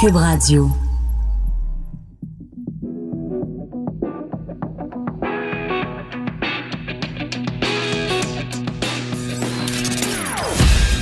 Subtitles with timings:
[0.00, 0.70] Cube Radio.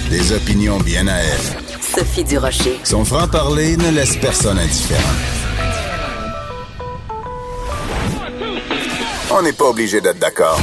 [0.09, 1.27] Des opinions bien à elle.
[1.83, 2.81] Sophie Durocher.
[2.85, 5.03] Son franc-parler ne laisse personne indifférent.
[9.31, 10.59] On n'est pas obligé d'être d'accord.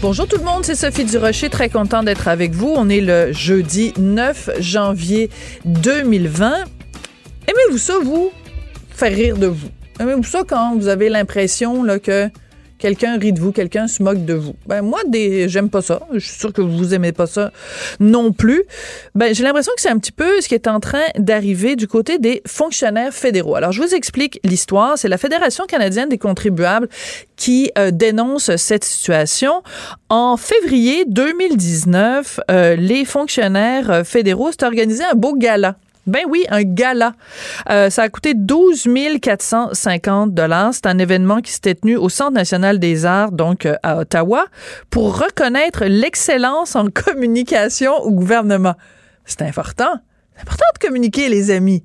[0.00, 2.72] Bonjour tout le monde, c'est Sophie Durocher, très content d'être avec vous.
[2.74, 5.28] On est le jeudi 9 janvier
[5.66, 6.64] 2020.
[7.52, 8.32] Aimez-vous ça, vous?
[8.94, 9.68] Faire rire de vous.
[10.00, 12.30] Aimez-vous ça quand vous avez l'impression que
[12.78, 14.54] quelqu'un rit de vous, quelqu'un se moque de vous?
[14.66, 15.00] Ben moi,
[15.48, 16.00] j'aime pas ça.
[16.14, 17.52] Je suis sûre que vous aimez pas ça
[18.00, 18.62] non plus.
[19.14, 21.86] Ben j'ai l'impression que c'est un petit peu ce qui est en train d'arriver du
[21.86, 23.54] côté des fonctionnaires fédéraux.
[23.54, 24.96] Alors je vous explique l'histoire.
[24.96, 26.88] C'est la Fédération canadienne des contribuables
[27.36, 29.62] qui euh, dénonce cette situation.
[30.08, 36.44] En février 2019, euh, les fonctionnaires euh, fédéraux s'est organisé un beau gala ben oui,
[36.50, 37.12] un gala.
[37.70, 38.88] Euh, ça a coûté 12
[39.20, 40.74] 450 dollars.
[40.74, 44.46] C'est un événement qui s'était tenu au Centre national des arts, donc euh, à Ottawa,
[44.90, 48.74] pour reconnaître l'excellence en communication au gouvernement.
[49.24, 49.94] C'est important.
[50.34, 51.84] C'est important de communiquer, les amis.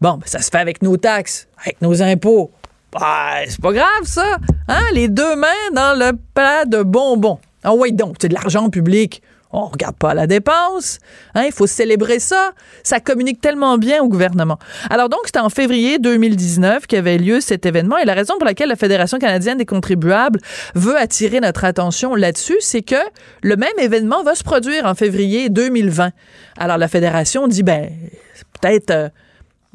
[0.00, 2.52] Bon, ben, ça se fait avec nos taxes, avec nos impôts.
[2.92, 4.36] Ben, c'est pas grave, ça.
[4.68, 4.82] Hein?
[4.92, 7.40] Les deux mains dans le plat de bonbons.
[7.64, 10.98] Ah oui, donc, c'est de l'argent public on regarde pas la dépense.
[11.34, 12.52] Hein, il faut célébrer ça.
[12.82, 14.58] Ça communique tellement bien au gouvernement.
[14.90, 17.96] Alors donc, c'était en février 2019 qu'avait lieu cet événement.
[17.98, 20.40] Et la raison pour laquelle la Fédération canadienne des contribuables
[20.74, 22.96] veut attirer notre attention là-dessus, c'est que
[23.42, 26.10] le même événement va se produire en février 2020.
[26.58, 27.90] Alors la Fédération dit, ben,
[28.60, 28.90] peut-être...
[28.90, 29.08] Euh,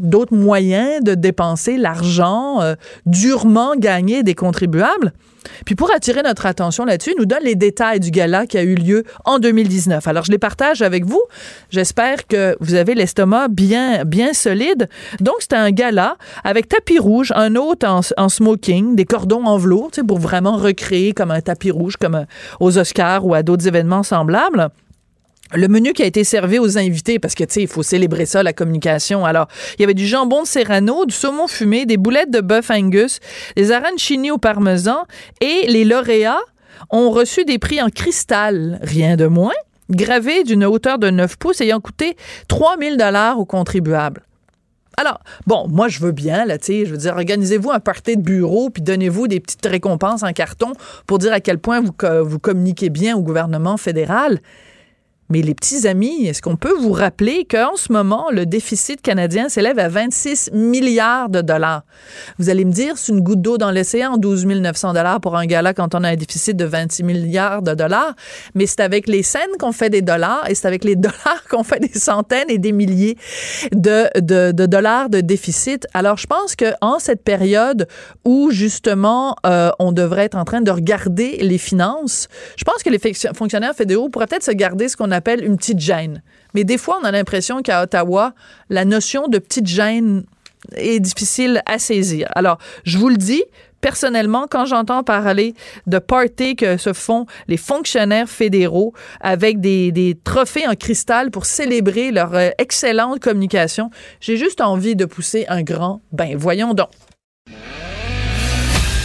[0.01, 5.13] d'autres moyens de dépenser l'argent euh, durement gagné des contribuables.
[5.65, 8.75] Puis pour attirer notre attention là-dessus, nous donne les détails du gala qui a eu
[8.75, 10.07] lieu en 2019.
[10.07, 11.21] Alors je les partage avec vous.
[11.69, 14.87] J'espère que vous avez l'estomac bien bien solide.
[15.19, 19.91] Donc c'était un gala avec tapis rouge, un hôte en, smoking, des cordons en velours,
[20.07, 22.25] pour vraiment recréer comme un tapis rouge comme euh,
[22.59, 24.69] aux Oscars ou à d'autres événements semblables
[25.53, 28.25] le menu qui a été servi aux invités, parce que, tu sais, il faut célébrer
[28.25, 29.25] ça, la communication.
[29.25, 29.47] Alors,
[29.77, 33.19] il y avait du jambon de serrano, du saumon fumé, des boulettes de bœuf angus,
[33.55, 35.05] des arancini au parmesan,
[35.41, 36.41] et les lauréats
[36.89, 39.53] ont reçu des prix en cristal, rien de moins,
[39.89, 42.15] gravés d'une hauteur de 9 pouces, ayant coûté
[42.47, 44.23] 3000 dollars aux contribuables.
[44.97, 48.17] Alors, bon, moi, je veux bien, là, tu sais, je veux dire, organisez-vous un party
[48.17, 50.73] de bureau, puis donnez-vous des petites récompenses en carton
[51.07, 51.91] pour dire à quel point vous,
[52.23, 54.39] vous communiquez bien au gouvernement fédéral.
[55.31, 59.47] Mais les petits amis, est-ce qu'on peut vous rappeler qu'en ce moment, le déficit canadien
[59.47, 61.83] s'élève à 26 milliards de dollars?
[62.37, 65.45] Vous allez me dire, c'est une goutte d'eau dans l'océan, 12 900 dollars pour un
[65.45, 68.13] gala quand on a un déficit de 26 milliards de dollars.
[68.55, 71.63] Mais c'est avec les scènes qu'on fait des dollars et c'est avec les dollars qu'on
[71.63, 73.17] fait des centaines et des milliers
[73.71, 75.87] de, de, dollars de déficit.
[75.93, 77.87] Alors, je pense qu'en cette période
[78.25, 82.27] où, justement, euh, on devrait être en train de regarder les finances,
[82.57, 82.99] je pense que les
[83.33, 86.23] fonctionnaires fédéraux pourraient peut-être se garder ce qu'on a appelle une petite gêne.
[86.55, 88.33] Mais des fois, on a l'impression qu'à Ottawa,
[88.69, 90.23] la notion de petite gêne
[90.75, 92.27] est difficile à saisir.
[92.33, 93.43] Alors, je vous le dis,
[93.81, 95.53] personnellement, quand j'entends parler
[95.85, 101.45] de parties que se font les fonctionnaires fédéraux avec des, des trophées en cristal pour
[101.45, 106.89] célébrer leur euh, excellente communication, j'ai juste envie de pousser un grand ben voyons donc.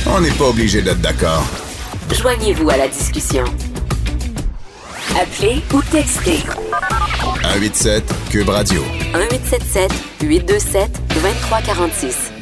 [0.09, 1.45] On n'est pas obligé d'être d'accord.
[2.13, 3.45] Joignez-vous à la discussion.
[5.19, 6.45] Appelez ou textez.
[7.43, 8.83] 187 Cube Radio.
[9.15, 12.36] 1877 827 2346.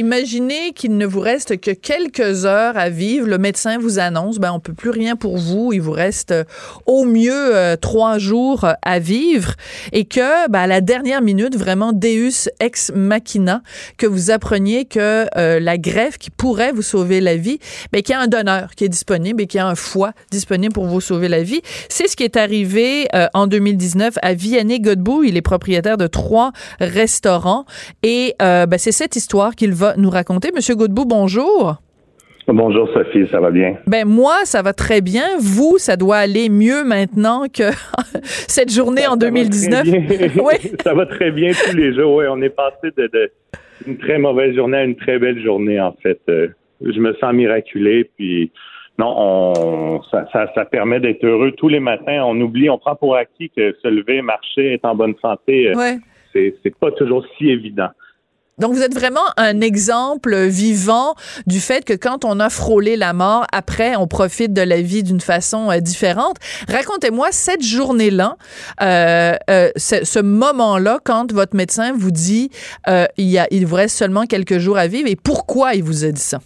[0.00, 3.26] Imaginez qu'il ne vous reste que quelques heures à vivre.
[3.26, 5.72] Le médecin vous annonce, ben on peut plus rien pour vous.
[5.72, 6.44] Il vous reste euh,
[6.86, 9.54] au mieux euh, trois jours euh, à vivre
[9.90, 13.60] et que, ben, à la dernière minute, vraiment Deus ex machina,
[13.96, 17.58] que vous appreniez que la greffe qui pourrait vous sauver la vie,
[17.92, 20.12] ben qu'il y a un donneur qui est disponible et qu'il y a un foie
[20.30, 21.60] disponible pour vous sauver la vie.
[21.88, 25.24] C'est ce qui est arrivé en 2019 à Vianney Godbout.
[25.24, 27.64] Il est propriétaire de trois restaurants
[28.02, 30.50] et ben, c'est cette histoire qu'il va nous raconter.
[30.54, 31.76] Monsieur Godbout, bonjour.
[32.46, 33.76] Bonjour Sophie, ça va bien?
[33.86, 35.36] Ben moi, ça va très bien.
[35.38, 37.64] Vous, ça doit aller mieux maintenant que
[38.22, 39.86] cette journée en 2019.
[40.42, 40.54] oui.
[40.82, 42.14] ça va très bien tous les jours.
[42.14, 43.30] Oui, on est passé de,
[43.86, 46.20] une très mauvaise journée à une très belle journée en fait.
[46.30, 46.48] Euh,
[46.80, 48.50] je me sens miraculé puis
[48.98, 52.22] non, on, ça, ça, permet d'être heureux tous les matins.
[52.24, 55.96] On oublie, on prend pour acquis que se lever, marcher, être en bonne santé, euh,
[56.34, 57.90] c'est pas toujours si évident.
[58.58, 61.14] Donc, vous êtes vraiment un exemple vivant
[61.46, 65.02] du fait que quand on a frôlé la mort, après, on profite de la vie
[65.02, 66.36] d'une façon euh, différente.
[66.68, 68.36] Racontez-moi cette journée-là,
[68.82, 72.50] euh, euh, ce, moment-là, quand votre médecin vous dit
[72.88, 75.82] euh, il, y a, il vous reste seulement quelques jours à vivre et pourquoi il
[75.82, 76.40] vous a dit ça?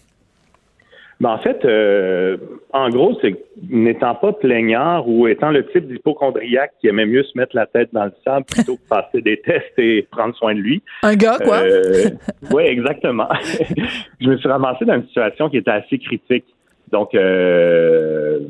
[1.22, 2.36] Ben, en fait, euh,
[2.72, 3.36] en gros, c'est
[3.70, 7.90] n'étant pas plaignard ou étant le type d'hypochondriaque qui aimait mieux se mettre la tête
[7.92, 10.82] dans le sable plutôt que passer des tests et prendre soin de lui.
[11.04, 11.58] Un gars, quoi?
[11.58, 12.10] Euh,
[12.52, 13.28] oui, exactement.
[14.20, 16.44] je me suis ramassé dans une situation qui était assez critique.
[16.92, 18.40] Donc, euh,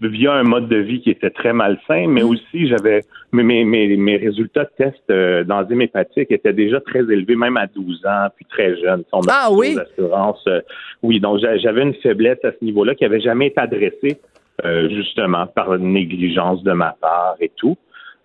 [0.00, 3.02] via un mode de vie qui était très malsain, mais aussi j'avais
[3.32, 7.66] mes, mes, mes résultats de tests euh, d'enzymes hépatiques étaient déjà très élevés, même à
[7.66, 9.04] 12 ans, puis très jeune.
[9.12, 9.76] On ah oui?
[9.98, 10.60] Euh,
[11.02, 14.18] oui, donc j'avais une faiblesse à ce niveau-là qui avait jamais été adressée
[14.64, 17.76] euh, justement par une négligence de ma part et tout.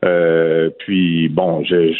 [0.06, 1.94] Euh, puis bon, je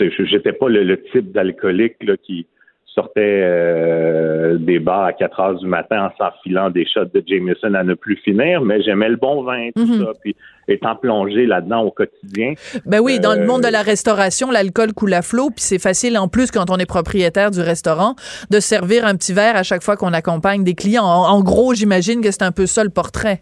[0.00, 2.46] j'étais pas le, le type d'alcoolique là qui
[2.94, 7.74] sortait euh, des bars à 4 heures du matin en s'enfilant des shots de Jameson
[7.74, 10.04] à ne plus finir, mais j'aimais le bon vin, tout Mhm.
[10.04, 10.36] ça, puis
[10.68, 12.54] étant plongé là-dedans au quotidien.
[12.86, 15.78] Ben oui, dans le Euh, monde de la restauration, l'alcool coule à flot, puis c'est
[15.80, 18.14] facile en plus quand on est propriétaire du restaurant
[18.50, 21.04] de servir un petit verre à chaque fois qu'on accompagne des clients.
[21.04, 23.40] En, en gros, j'imagine que c'est un peu ça le portrait.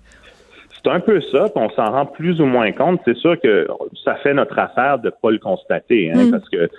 [0.83, 3.01] C'est un peu ça, puis on s'en rend plus ou moins compte.
[3.05, 3.67] C'est sûr que
[4.05, 6.31] ça fait notre affaire de pas le constater, hein, Mm.
[6.31, 6.71] parce que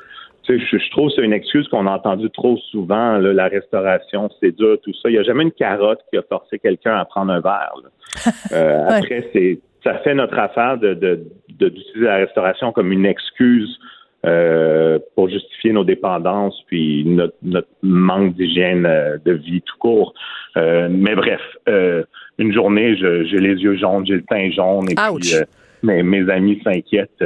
[0.44, 3.34] tu sais, je, je trouve que c'est une excuse qu'on a entendue trop souvent, là,
[3.34, 5.10] la restauration, c'est dur, tout ça.
[5.10, 7.74] Il n'y a jamais une carotte qui a forcé quelqu'un à prendre un verre.
[7.84, 7.90] là.
[8.54, 8.94] Euh, Ouais.
[8.98, 11.24] Après, c'est ça fait notre affaire de de-
[11.60, 13.80] de- d'utiliser la restauration comme une excuse
[14.26, 20.14] euh, pour justifier nos dépendances puis notre, notre manque d'hygiène euh, de vie tout court.
[20.58, 22.04] Euh, mais bref, euh,
[22.38, 25.22] une journée, je- j'ai les yeux jaunes, j'ai le teint jaune et Ouch.
[25.22, 25.44] puis euh,
[25.82, 27.22] mes, mes amis s'inquiètent.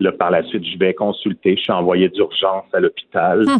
[0.00, 1.56] Là, par la suite, je vais consulter.
[1.56, 3.42] Je suis envoyé d'urgence à l'hôpital.
[3.42, 3.58] Hmm.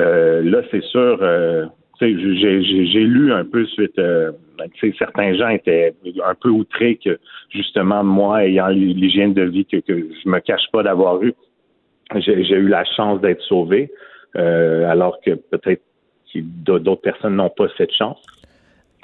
[0.00, 1.66] Euh, là, c'est sûr, euh,
[1.98, 3.98] tu sais, j'ai lu un peu suite.
[3.98, 7.18] euh, ben, tu sais, certains gens étaient un peu outrés que
[7.50, 11.32] justement moi, ayant l'hygiène de vie que, que je me cache pas d'avoir eu,
[12.16, 13.90] j'ai eu la chance d'être sauvé,
[14.36, 15.82] euh, alors que peut-être
[16.34, 18.20] d'autres personnes n'ont pas cette chance.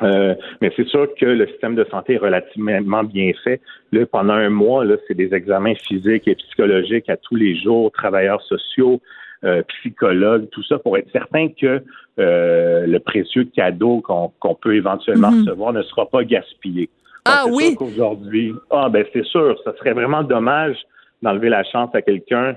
[0.03, 3.61] Euh, mais c'est sûr que le système de santé est relativement bien fait.
[3.93, 7.93] Là, pendant un mois, là, c'est des examens physiques et psychologiques à tous les jours,
[7.93, 9.01] travailleurs sociaux,
[9.45, 11.83] euh, psychologues, tout ça pour être certain que
[12.19, 15.41] euh, le précieux cadeau qu'on qu'on peut éventuellement Mhm.
[15.41, 16.89] recevoir ne sera pas gaspillé.
[17.25, 17.65] Ah Donc, oui?
[17.69, 20.77] sûr qu'aujourd'hui, ah ben c'est sûr, ça serait vraiment dommage
[21.23, 22.57] d'enlever la chance à quelqu'un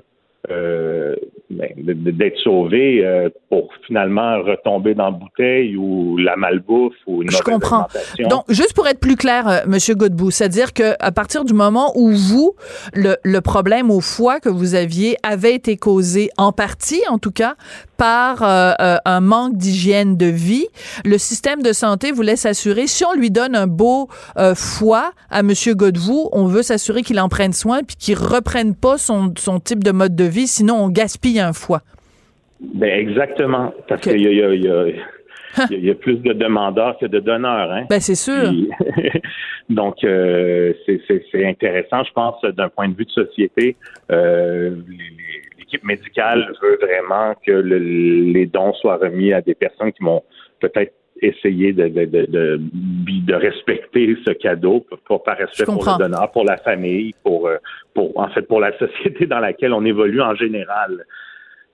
[0.50, 1.16] euh,
[1.50, 7.32] ben, d'être sauvé euh, pour finalement retomber dans la bouteille ou la malbouffe ou une
[7.32, 7.88] Je comprends.
[8.30, 11.92] Donc, juste pour être plus clair, euh, Monsieur Godbout, c'est-à-dire que à partir du moment
[11.96, 12.54] où vous,
[12.94, 17.32] le, le problème au foie que vous aviez avait été causé en partie, en tout
[17.32, 17.56] cas,
[17.96, 20.68] par euh, un manque d'hygiène de vie,
[21.04, 24.08] le système de santé voulait s'assurer, si on lui donne un beau
[24.54, 28.98] foie à Monsieur Godbout, on veut s'assurer qu'il en prenne soin puis qu'il reprenne pas
[28.98, 31.82] son, son type de mode de vie, sinon on gaspille un foie.
[32.60, 34.86] Ben exactement, parce qu'il y a, il y, a, il y, a,
[35.72, 37.72] il y a plus de demandeurs que de donneurs.
[37.72, 37.86] Hein?
[37.90, 38.50] Ben c'est sûr.
[38.50, 38.70] Puis-
[39.70, 43.76] donc, euh, c'est- intéressant, je pense, d'un point de vue de société.
[44.12, 44.76] Euh,
[45.60, 50.24] L'équipe médicale veut vraiment que le- les dons soient remis à des personnes qui vont
[50.62, 56.32] peut-être essayer de, de, de, de, respecter ce cadeau, pour, par respect pour le donneur,
[56.32, 57.58] pour la famille, pour, euh,
[57.94, 61.06] pour en fait pour la société dans laquelle on évolue en général.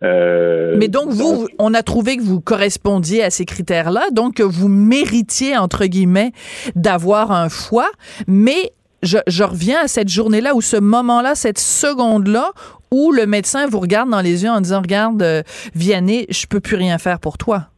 [0.04, 4.44] Euh, Mais donc, vous, on a trouvé que vous correspondiez à ces critères-là, donc que
[4.44, 6.32] vous méritiez, entre guillemets,
[6.76, 7.90] d'avoir un foie.
[8.28, 12.52] Mais je, je reviens à cette journée-là, ou ce moment-là, cette seconde-là,
[12.92, 15.42] où le médecin vous regarde dans les yeux en disant, regarde, euh,
[15.74, 17.70] Vianney, je peux plus rien faire pour toi.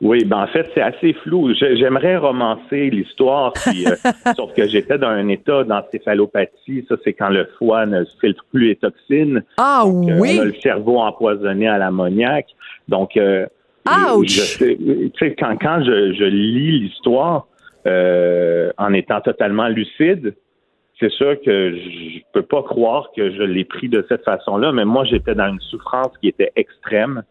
[0.00, 1.52] Oui, ben en fait, c'est assez flou.
[1.54, 3.96] J'aimerais romancer l'histoire, puis, euh,
[4.36, 6.84] sauf que j'étais dans un état d'encéphalopathie.
[6.88, 9.42] Ça, c'est quand le foie ne filtre plus les toxines.
[9.56, 9.90] Ah Euh,
[10.20, 10.36] oui!
[10.38, 12.46] On a le cerveau empoisonné à l'ammoniac.
[12.86, 13.46] Donc, euh,
[14.14, 14.28] Ouch!
[14.28, 17.46] je sais- tu sais, quand, quand je, je lis l'histoire
[17.86, 20.34] euh, en étant totalement lucide,
[21.00, 24.84] c'est sûr que je peux pas croire que je l'ai pris de cette façon-là, mais
[24.84, 27.22] moi, j'étais dans une souffrance qui était extrême.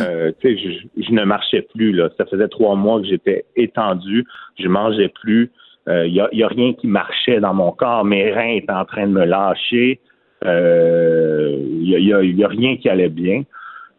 [0.00, 0.62] Euh, tu sais,
[0.96, 1.92] je, je ne marchais plus.
[1.92, 2.08] Là.
[2.18, 4.24] Ça faisait trois mois que j'étais étendu.
[4.58, 5.50] Je mangeais plus.
[5.88, 8.04] Il n'y a, y a rien qui marchait dans mon corps.
[8.04, 9.98] Mes reins étaient en train de me lâcher.
[10.44, 13.42] Il n'y a, y a- y a rien qui allait bien.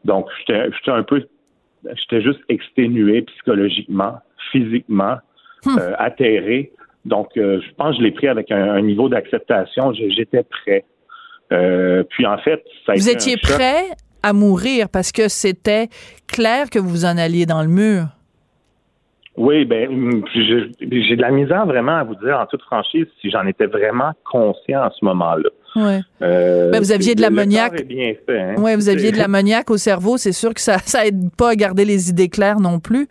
[0.05, 1.23] Donc, j'étais un peu...
[1.95, 4.19] J'étais juste exténué psychologiquement,
[4.51, 5.17] physiquement,
[5.67, 6.71] euh, atterré.
[7.03, 9.91] Donc, euh, je pense que je l'ai pris avec un, un niveau d'acceptation.
[9.93, 10.85] J'étais prêt.
[11.51, 13.57] Euh, puis, en fait, ça a Vous été un étiez choc.
[13.57, 13.83] prêt
[14.23, 15.89] à mourir parce que c'était
[16.27, 18.05] clair que vous en alliez dans le mur?
[19.35, 19.89] Oui, ben,
[20.35, 24.11] j'ai de la misère vraiment à vous dire en toute franchise si j'en étais vraiment
[24.31, 25.49] conscient à ce moment-là.
[25.75, 26.01] Ouais.
[26.21, 27.83] Euh, Ben, vous aviez de l'ammoniaque.
[28.29, 28.53] hein.
[28.61, 31.55] Ouais, vous aviez de l'ammoniaque au cerveau, c'est sûr que ça, ça aide pas à
[31.55, 33.07] garder les idées claires non plus.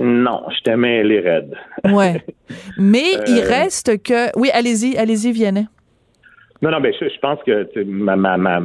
[0.00, 1.54] Non, je t'aimais les raides.
[1.84, 2.24] Ouais.
[2.76, 4.36] Mais il Euh, reste que.
[4.36, 5.68] Oui, allez-y, allez-y, Vianney.
[6.62, 8.60] Non, non, ben je, je pense que ma, ma, ma,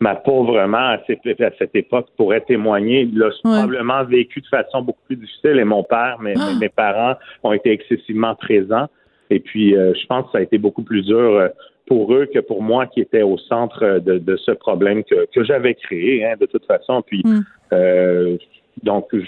[0.00, 3.08] ma pauvre mère à cette, époque pourrait témoigner.
[3.14, 3.32] L'a Ouais.
[3.42, 5.58] probablement vécu de façon beaucoup plus difficile.
[5.58, 6.50] Et mon père, mes, Ah.
[6.60, 8.88] mes parents ont été excessivement présents.
[9.30, 11.48] Et puis, euh, je pense que ça a été beaucoup plus dur euh,
[11.86, 15.26] pour eux que pour moi qui était au centre euh, de, de ce problème que,
[15.32, 17.02] que j'avais créé, hein, de toute façon.
[17.02, 17.40] Puis, Mm.
[17.74, 18.36] euh,
[18.82, 19.20] donc, je,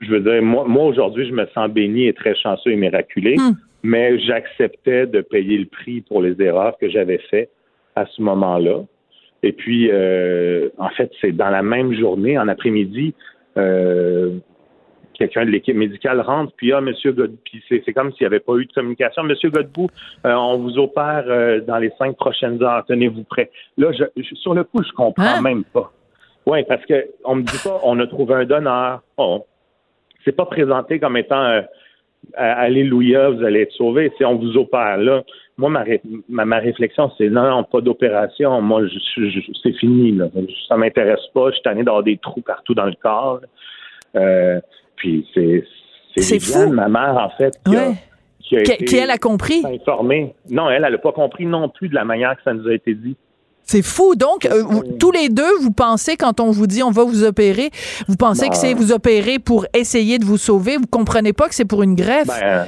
[0.00, 3.36] je veux dire, moi, moi aujourd'hui, je me sens béni et très chanceux et miraculé,
[3.36, 3.52] Mm.
[3.82, 7.50] mais j'acceptais de payer le prix pour les erreurs que j'avais faites
[7.96, 8.82] à ce moment-là.
[9.42, 13.14] Et puis, euh, en fait, c'est dans la même journée, en après-midi,
[13.56, 14.36] euh,
[15.14, 18.26] quelqu'un de l'équipe médicale rentre, puis ah, Monsieur Godbout, puis c'est, c'est comme s'il n'y
[18.26, 19.22] avait pas eu de communication.
[19.22, 19.88] Monsieur Godbout,
[20.26, 23.50] euh, on vous opère euh, dans les cinq prochaines heures, tenez-vous prêt.
[23.78, 25.40] Là, je, je- sur le coup, je comprends Hein?
[25.42, 25.90] même pas.
[26.46, 29.02] Oui, parce que on me dit pas, on a trouvé un donneur.
[29.16, 29.42] On,
[30.24, 31.62] c'est pas présenté comme étant
[32.36, 34.12] Alléluia, vous allez être sauvé.
[34.18, 35.22] Si on vous opère là,
[35.56, 38.60] moi ma, ré- ma, ma réflexion c'est non, non, pas d'opération.
[38.60, 40.26] Moi, je, c'est fini là.
[40.68, 41.48] Ça m'intéresse pas.
[41.50, 43.40] Je suis tanné d'avoir des trous partout dans le corps.
[44.16, 44.60] Euh,
[44.96, 45.64] puis c'est
[46.16, 46.70] C'est fou.
[46.72, 47.92] Ma mère en fait, qui a,
[48.40, 49.62] qui a Qui, été qui, elle a compris?
[49.64, 50.34] informée.
[50.50, 52.74] Non, elle, elle a pas compris non plus de la manière que ça nous a
[52.74, 53.16] été dit.
[53.68, 54.14] C'est fou.
[54.14, 57.24] Donc, euh, vous- tous les deux, vous pensez, quand on vous dit on va vous
[57.24, 57.70] opérer,
[58.06, 58.50] vous pensez Ben.
[58.50, 60.76] que c'est vous opérer pour essayer de vous sauver?
[60.76, 62.28] Vous comprenez pas que c'est pour une greffe?
[62.28, 62.66] Ben,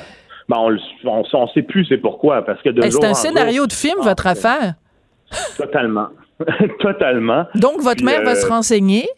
[0.48, 3.14] ben on, le- on, on sait plus c'est pourquoi parce que de Ben, c'est un
[3.14, 4.74] scénario jour- de film, votre affaire.
[5.56, 6.08] Totalement.
[6.80, 7.44] Totalement.
[7.54, 9.08] Donc, votre Puis, mère va euh, se renseigner?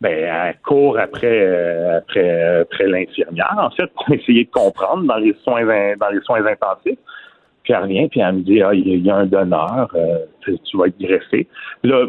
[0.00, 5.16] Ben, elle court après, euh, après, après l'infirmière, en fait, pour essayer de comprendre dans
[5.16, 6.98] les soins, in- dans les soins intensifs.
[7.64, 10.18] Puis elle revient, puis elle me dit, ah, il y a- un donneur, euh,
[10.64, 11.46] tu vas être greffé.
[11.84, 12.06] Là,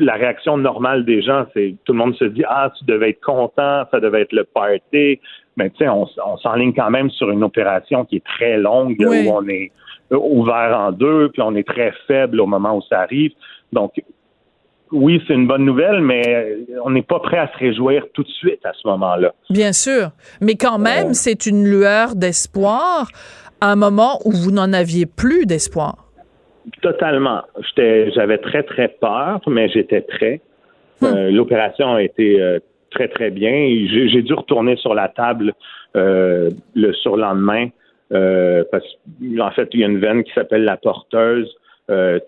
[0.00, 3.20] la réaction normale des gens, c'est tout le monde se dit, ah, tu devais être
[3.20, 5.20] content, ça devait être le party.
[5.56, 6.06] Mais tu sais, on,
[6.38, 9.26] s'enligne quand même sur une opération qui est très longue, Oui.
[9.26, 9.70] où on est
[10.12, 13.32] euh, ouvert en deux, puis on est très faible au moment où ça arrive.
[13.72, 13.92] Donc,
[14.92, 18.28] oui, c'est une bonne nouvelle, mais on n'est pas prêt à se réjouir tout de
[18.28, 19.32] suite à ce moment-là.
[19.48, 20.10] Bien sûr.
[20.42, 21.14] Mais quand même, Euh.
[21.14, 23.08] c'est une lueur d'espoir
[23.62, 26.08] à un moment où vous n'en aviez plus d'espoir.
[26.82, 27.42] Totalement.
[27.76, 30.40] J'avais très, très peur, mais j'étais prêt.
[31.04, 32.58] Euh, L'opération a été euh,
[32.90, 33.52] très, très bien.
[33.88, 35.52] J'ai, dû retourner sur la table
[35.96, 37.68] euh, le surlendemain
[38.10, 38.84] parce
[39.38, 41.48] qu'en fait, il y a une veine qui s'appelle la porteuse.
[41.90, 42.18] Euh,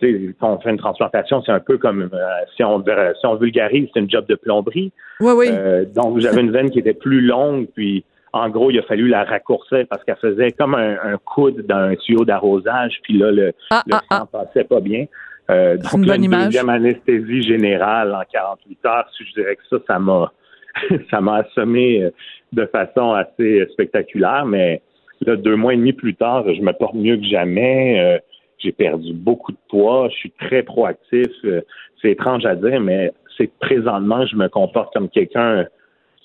[0.41, 2.19] quand on fait une transplantation, c'est un peu comme euh,
[2.57, 4.93] si on si on vulgarise, c'est une job de plomberie.
[5.21, 5.47] Oui, oui.
[5.51, 9.09] Euh, donc, j'avais une veine qui était plus longue, puis en gros, il a fallu
[9.09, 13.31] la raccourcir parce qu'elle faisait comme un, un coude dans un tuyau d'arrosage, puis là,
[13.31, 15.07] le, Ah, le ah, sang passait pas bien.
[15.51, 16.45] Euh, donc, une là, bonne une image.
[16.47, 20.33] deuxième anesthésie générale en 48 heures, je dirais que ça, ça m'a
[21.11, 22.11] ça m'a assommé euh,
[22.53, 24.83] de façon assez spectaculaire, mais
[25.21, 28.01] là, deux mois et demi plus tard, je me porte mieux que jamais.
[28.01, 28.19] Euh,
[28.59, 31.29] j'ai perdu beaucoup de poids, je suis très proactif.
[31.45, 31.61] Euh,
[32.01, 35.67] c'est étrange à dire, mais c'est que présentement, je me comporte comme quelqu'un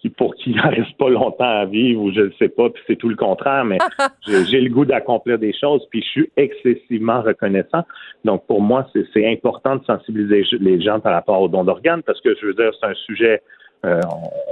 [0.07, 2.81] pour qui il ne reste pas longtemps à vivre ou je ne sais pas, puis
[2.87, 3.77] c'est tout le contraire, mais
[4.49, 7.83] j'ai le goût d'accomplir des choses, puis je suis excessivement reconnaissant.
[8.23, 12.03] Donc, pour moi, c'est c'est important de sensibiliser les gens par rapport au don d'organes,
[12.03, 13.41] parce que je veux dire, c'est un sujet,
[13.85, 13.99] euh,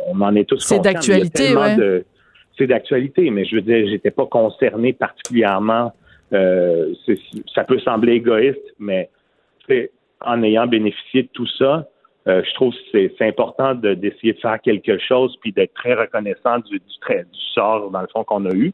[0.08, 2.04] on, en est tous C'est conscients, a d'actualité, ouais.
[2.58, 5.94] C'est d'actualité, mais je veux dire, j'étais pas concerné particulièrement.
[6.34, 7.20] euh, c'est-
[7.56, 9.10] ça peut sembler égoïste, mais
[10.22, 11.88] en ayant bénéficié de tout ça,
[12.27, 15.93] euh, je trouve que c'est important de- d'essayer de, faire quelque chose puis d'être très
[15.93, 18.74] reconnaissant du, du, trait- du sort, dans le fond, qu'on a eu.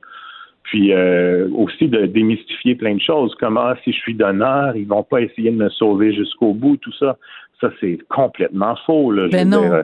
[0.64, 4.88] Puis euh, aussi de démystifier plein de choses, comme ah, si je suis donneur, ils
[4.88, 7.18] vont pas essayer de me sauver jusqu'au bout, tout ça.
[7.62, 9.12] Ça, c'est complètement faux.
[9.12, 9.28] Là.
[9.32, 9.62] Ben veux non.
[9.62, 9.84] dire,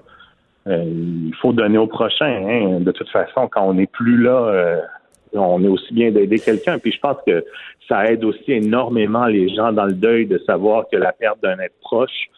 [0.67, 2.25] euh, il faut donner au prochain.
[2.47, 2.79] hein.
[2.79, 4.79] De toute façon, quand on n'est plus là,
[5.33, 6.79] on est aussi bien d'aider quelqu'un.
[6.79, 7.43] Puis je pense que
[7.87, 11.59] ça aide aussi énormément les gens dans le deuil de savoir que la perte d'un
[11.59, 12.29] être proche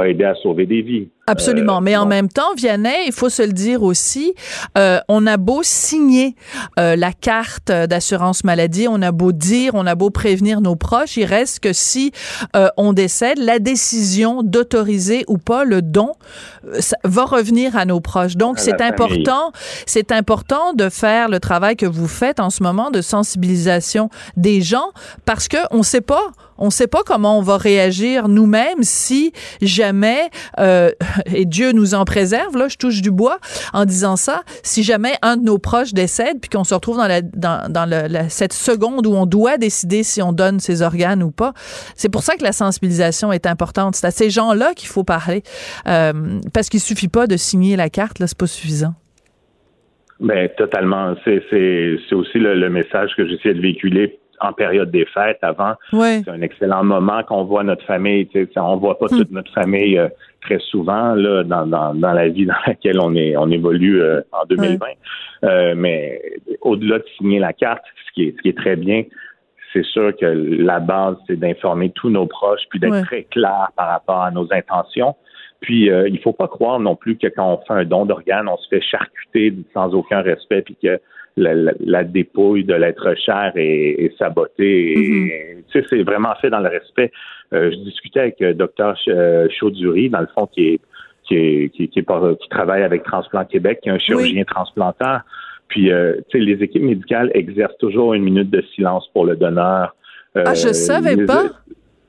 [0.00, 1.08] a aidé à sauver des vies.
[1.30, 1.78] Absolument.
[1.78, 4.34] Euh, Mais en même temps, Vianney, il faut se le dire aussi,
[4.76, 6.34] euh, on a beau signer
[6.78, 11.16] euh, la carte d'assurance maladie, on a beau dire, on a beau prévenir nos proches,
[11.16, 12.12] il reste que si
[12.76, 16.12] on décède, la décision d'autoriser ou pas le don
[16.78, 18.36] ça va revenir à nos proches.
[18.36, 19.52] Donc, c'est important,
[19.86, 24.60] c'est important de faire le travail que vous faites en ce moment de sensibilisation des
[24.60, 24.90] gens
[25.24, 29.32] parce que on sait pas, On ne sait pas comment on va réagir nous-mêmes si
[29.62, 30.90] jamais, euh,
[31.34, 33.38] et Dieu nous en préserve, là, je touche du bois
[33.72, 38.28] en disant ça, si jamais un de nos proches décède, puis qu'on se retrouve dans,
[38.28, 41.52] cette seconde où on doit décider si on donne ses organes ou pas.
[41.96, 43.96] C'est pour ça que la sensibilisation est importante.
[43.96, 45.42] C'est à ces gens-là qu'il faut parler,
[45.88, 46.12] euh,
[46.52, 48.94] parce qu'il suffit pas de signer la carte, là, c'est pas suffisant.
[50.20, 51.14] Ben, totalement.
[51.24, 55.74] C'est aussi le message que j'essaie de véhiculer en période des fêtes avant.
[55.92, 58.28] C'est un excellent moment qu'on voit notre famille.
[58.56, 60.08] On voit pas toute notre famille euh,
[60.40, 64.20] très souvent là dans, dans, dans, la vie dans laquelle on est on évolue euh,
[64.32, 64.86] en 2020.
[65.44, 66.20] Euh, mais
[66.60, 69.04] au-delà de signer la carte, ce qui est, ce qui est très bien,
[69.72, 73.88] c'est sûr que la base, c'est d'informer tous nos proches, puis d'être très clair par
[73.88, 75.14] rapport à nos intentions.
[75.60, 78.48] Puis euh, il faut pas croire non plus que quand on fait un don d'organes,
[78.48, 81.00] on se fait charcuter sans aucun respect, puis que
[81.36, 84.94] la, dépouille de l'être cher est, sabotée.
[84.96, 85.62] Mm-hmm.
[85.70, 87.12] Tu sais, c'est vraiment fait dans le respect.
[87.52, 90.80] Euh, je discutais avec le euh, docteur euh, Chaudury, dans le fond, qui est
[91.24, 95.20] qui, est, qui, qui, qui travaille avec Transplant Québec, qui est un chirurgien transplanteur.
[95.68, 99.94] Puis, tu sais, les équipes médicales exercent toujours une minute de silence pour le donneur.
[100.34, 101.44] ah, je savais pas.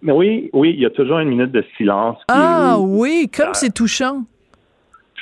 [0.01, 2.17] Mais oui, oui, il y a toujours une minute de silence.
[2.29, 4.23] Ah oui, comme c'est touchant.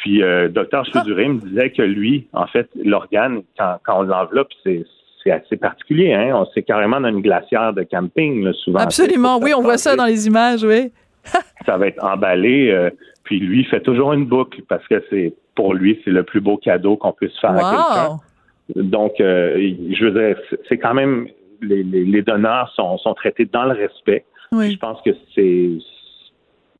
[0.01, 4.49] Puis, euh, docteur Chauduré me disait que lui, en fait, l'organe, quand, quand on l'enveloppe,
[4.63, 4.85] c'est
[5.23, 6.13] c'est assez particulier.
[6.13, 6.45] Hein?
[6.53, 8.79] C'est carrément dans une glacière de camping, là, souvent.
[8.79, 10.91] Absolument, oui, on voit ça dans les images, oui.
[11.65, 12.89] ça va être emballé, euh,
[13.23, 16.39] puis lui, il fait toujours une boucle parce que c'est pour lui, c'est le plus
[16.39, 18.17] beau cadeau qu'on puisse faire à
[18.75, 18.83] quelqu'un.
[18.83, 19.55] Donc, euh,
[19.91, 20.37] je veux dire,
[20.69, 21.27] c'est quand même,
[21.61, 24.23] les, les, les, donneurs sont, sont traités dans le respect.
[24.51, 24.71] Oui.
[24.71, 25.69] Je pense que c'est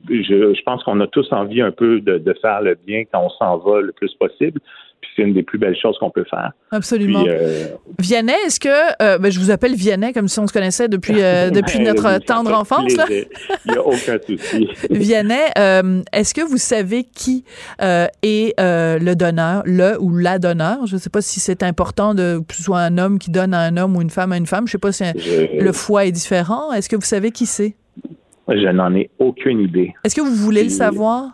[0.08, 3.22] je, je pense qu'on a tous envie un peu de, de, faire le bien quand
[3.25, 4.62] on s'en va le plus possible.
[5.01, 6.51] Puis c'est une des plus belles choses qu'on peut faire.
[6.72, 7.24] Absolument.
[7.24, 7.68] Puis, euh,
[8.00, 8.68] Vianney, est-ce que
[9.01, 12.18] euh, ben, je vous appelle Vianney comme si on se connaissait depuis euh, depuis notre
[12.18, 13.06] tendre enfance là?
[13.10, 14.68] Il n'y a aucun souci.
[14.89, 17.46] Vianney, euh, est-ce que vous savez qui
[17.79, 20.86] est le donneur, le ou la donneur?
[20.86, 23.53] Je ne sais pas si c'est important de que ce soit un homme qui donne
[23.53, 24.68] à un homme ou une femme à une femme.
[24.68, 25.63] Je ne sais pas si je...
[25.63, 26.74] le foie est différent.
[26.74, 27.75] Est-ce que vous savez qui c'est?
[28.50, 29.94] Je n'en ai aucune idée.
[30.03, 31.32] Est-ce que vous voulez le savoir?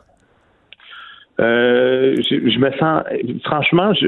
[1.40, 3.04] Euh, je, me sens,
[3.44, 4.08] franchement, je,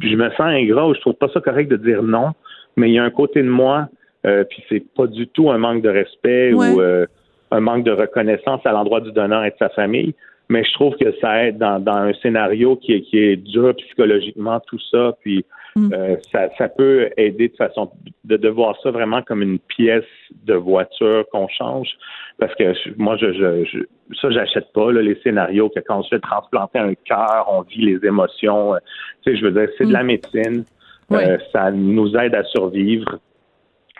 [0.00, 0.92] je, me sens ingrat.
[0.94, 2.32] Je trouve pas ça correct de dire non,
[2.76, 3.88] mais il y a un côté de moi,
[4.26, 7.06] euh, puis c'est pas du tout un manque de respect ou euh,
[7.50, 10.14] un manque de reconnaissance à l'endroit du donneur et de sa famille.
[10.48, 13.74] Mais je trouve que ça aide dans, dans un scénario qui est, qui est dur
[13.76, 15.16] psychologiquement, tout ça.
[15.20, 15.44] Puis
[15.76, 15.92] Mm.
[15.92, 17.90] Euh, ça, ça, peut aider de façon
[18.22, 20.04] de, de, voir ça vraiment comme une pièce
[20.44, 21.88] de voiture qu'on change.
[22.38, 23.78] Parce que moi, je, je, je
[24.20, 27.62] ça, j'achète pas là, les scénarios que quand on se fait transplanter un cœur, on
[27.62, 28.74] vit les émotions.
[28.74, 28.78] Euh,
[29.22, 30.06] tu sais, je veux dire, c'est de la mm.
[30.06, 30.64] médecine.
[31.12, 33.18] Euh, ça nous aide à survivre.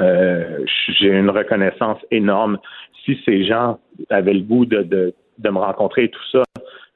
[0.01, 2.59] J'ai une reconnaissance énorme.
[3.05, 3.79] Si ces gens
[4.11, 6.43] avaient le goût de, de, de me rencontrer et tout ça,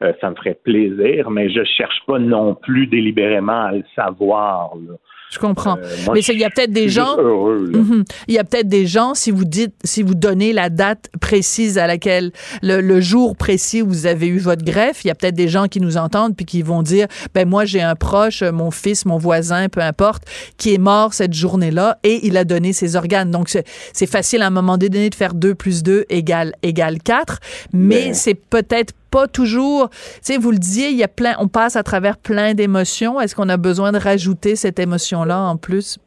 [0.02, 4.74] euh, ça me ferait plaisir, mais je cherche pas non plus délibérément à le savoir.
[4.76, 4.94] Là.
[5.30, 5.76] Je comprends.
[5.76, 7.16] Euh, mais il y a peut-être des gens.
[7.18, 8.04] Mhm.
[8.28, 11.76] Il y a peut-être des gens si vous dites, si vous donnez la date précise
[11.76, 15.34] à laquelle le, jour précis où vous avez eu votre greffe, il y a peut-être
[15.34, 18.70] des gens qui nous entendent puis qui vont dire, ben moi j'ai un proche, mon
[18.70, 20.24] fils, mon voisin, peu importe,
[20.56, 23.30] qui est mort cette journée-là et il a donné ses organes.
[23.30, 27.38] Donc c'est facile à un moment donné de faire 2 plus 2 égale égale 4,
[27.72, 29.90] mais c'est peut-être pas toujours.
[29.90, 33.20] Tu sais, vous le disiez, il y a plein, on passe à travers plein d'émotions.
[33.20, 35.98] Est-ce qu'on a besoin de rajouter cette émotion-là en plus?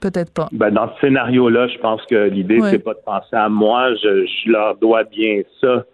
[0.00, 0.48] Peut-être pas.
[0.52, 3.94] Ben, dans ce scénario-là, je pense que l'idée, c'est pas de penser à moi.
[3.94, 5.84] Je, je leur dois bien ça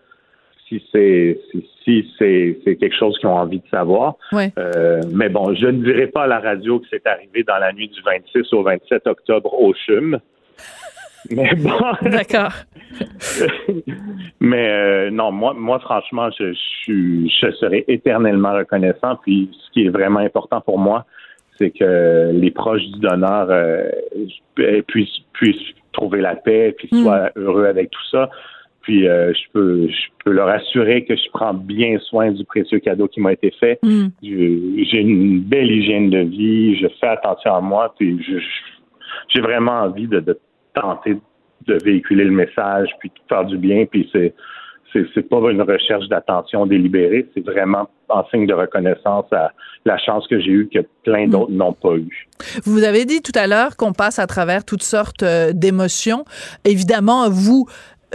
[0.69, 1.39] si c'est
[1.85, 4.15] si, c'est quelque chose qu'ils ont envie de savoir.
[4.33, 7.73] Euh, mais bon, je ne dirai pas à la radio que c'est arrivé dans la
[7.73, 10.21] nuit du 26 au 27 octobre au CHUM.
[11.31, 12.11] Mais bon.
[12.11, 12.53] D'accord.
[14.41, 19.17] mais euh, non, moi, moi, franchement, je, je, je serai éternellement reconnaissant.
[19.23, 21.07] Puis, ce qui est vraiment important pour moi,
[21.59, 23.91] c'est que les proches du donneur euh,
[24.87, 27.03] puissent, puissent trouver la paix, puis hmm.
[27.03, 28.31] soient heureux avec tout ça.
[28.83, 32.81] Puis euh, je peux je peux leur assurer que je prends bien soin du précieux
[32.81, 33.79] cadeau qui m'a été fait.
[33.83, 34.09] Mm.
[34.23, 38.19] J'ai une belle hygiène de vie, je fais attention à moi, puis
[39.29, 40.37] j'ai vraiment envie de, de
[40.75, 41.19] tenter
[41.67, 44.35] de véhiculer le message, puis de faire du bien, puis c'est
[45.15, 49.51] c'est pas une recherche d'attention délibérée, c'est vraiment en signe de reconnaissance à
[49.85, 51.57] la chance que j'ai eue que plein d'autres mm.
[51.57, 52.29] n'ont pas eu.
[52.65, 56.25] Vous avez dit tout à l'heure qu'on passe à travers toutes sortes euh, d'émotions.
[56.65, 57.67] Évidemment, vous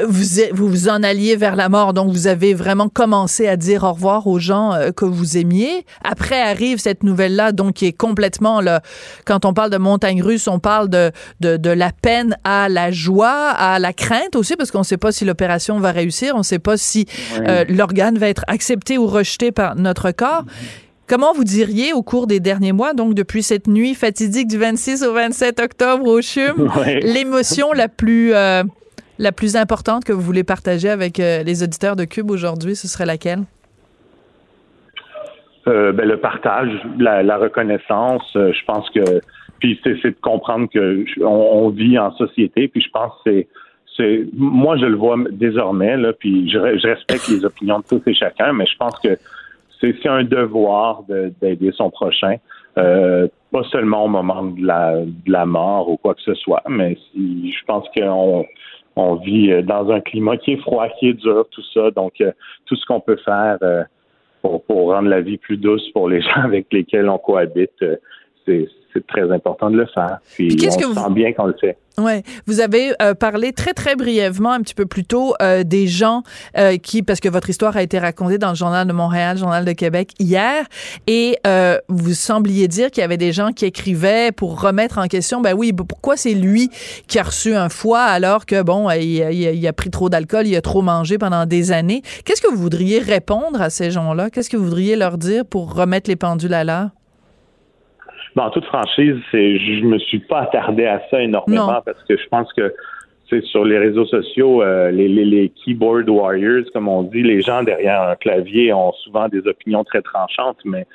[0.06, 3.84] vous, vous vous en alliez vers la mort, donc vous avez vraiment commencé à dire
[3.84, 5.86] au revoir aux gens euh, que vous aimiez.
[6.04, 8.82] Après arrive cette nouvelle-là, donc qui est complètement, là,
[9.26, 12.92] quand on parle de montagne russe, on parle de, de, de la peine à la
[12.92, 16.40] joie, à la crainte aussi, parce qu'on ne sait pas si l'opération va réussir, on
[16.40, 17.06] ne sait pas si
[17.40, 20.44] euh, l'organe va être accepté ou rejeté par notre corps.
[21.08, 25.04] Comment vous diriez au cours des derniers mois, donc depuis cette nuit fatidique du 26
[25.04, 26.70] au 27 octobre au CHUM,
[27.02, 28.64] l'émotion la plus euh,
[29.20, 32.88] la plus importante que vous voulez partager avec euh, les auditeurs de Cube aujourd'hui, ce
[32.88, 33.42] serait laquelle?
[35.68, 39.22] Euh, ben, le partage, la, reconnaissance, euh, je pense que
[39.60, 43.44] puis c'est de comprendre que on, vit en société, puis je pense que
[43.98, 48.02] c'est moi je le vois désormais puis je, re- je respecte les opinions de tous
[48.08, 49.18] et chacun, mais je pense que
[49.82, 52.36] c'est un devoir de- d'aider son prochain,
[52.76, 56.96] pas seulement au moment de la de la mort ou quoi que ce soit, mais
[57.12, 58.46] si, je pense qu'on
[58.98, 62.20] on vit euh, dans un climat qui est froid, qui est dur, tout ça, donc
[62.22, 62.32] euh,
[62.66, 63.58] tout ce qu'on peut faire.
[63.62, 63.84] euh,
[64.42, 67.84] pour, pour rendre la vie plus douce pour les gens avec lesquels on cohabite,
[68.46, 70.20] c'est c'est très important de le faire.
[70.36, 71.78] Puis, Puis qu'est-ce on que vous- sent bien qu'on le fait.
[72.00, 75.88] Ouais, vous avez euh, parlé très très brièvement un petit peu plus tôt euh, des
[75.88, 76.22] gens
[76.56, 79.40] euh, qui parce que votre histoire a été racontée dans le journal de Montréal, le
[79.40, 80.64] journal de Québec hier
[81.08, 81.40] et
[81.90, 85.56] vous sembliez dire qu'il y avait des gens qui écrivaient pour remettre en question ben
[85.56, 86.70] oui, pourquoi c'est lui
[87.08, 89.02] qui a reçu un foie alors que bon, il,
[89.34, 92.04] il- il a pris trop d'alcool, il a trop mangé pendant des années?
[92.26, 94.30] Qu'est-ce que vous voudriez répondre à ces gens-là?
[94.30, 96.90] Qu'est-ce que vous voudriez leur dire pour remettre les pendules à l'heure?
[98.44, 101.82] En toute franchise, c'est, je me suis pas attardé à ça énormément Non.
[101.86, 102.74] parce que je pense que
[103.30, 107.42] c'est sur les réseaux sociaux, euh, les, les, les keyboard warriors, comme on dit, les
[107.42, 110.86] gens derrière un clavier ont souvent des opinions très tranchantes, mais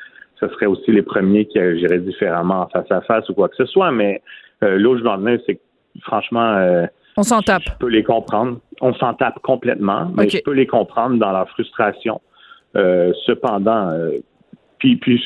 [0.40, 3.56] ce serait aussi les premiers qui agiraient différemment en face à face ou quoi que
[3.56, 3.90] ce soit.
[3.92, 4.22] Mais
[4.62, 5.60] euh, là où je m'en venais, c'est que
[6.00, 7.62] franchement, euh, On s'en tape.
[7.66, 8.58] Je peux les comprendre.
[8.80, 12.20] On s'en tape complètement, mais je peux les comprendre dans leur frustration.
[12.74, 14.18] Cependant, euh,
[14.82, 15.22] puis,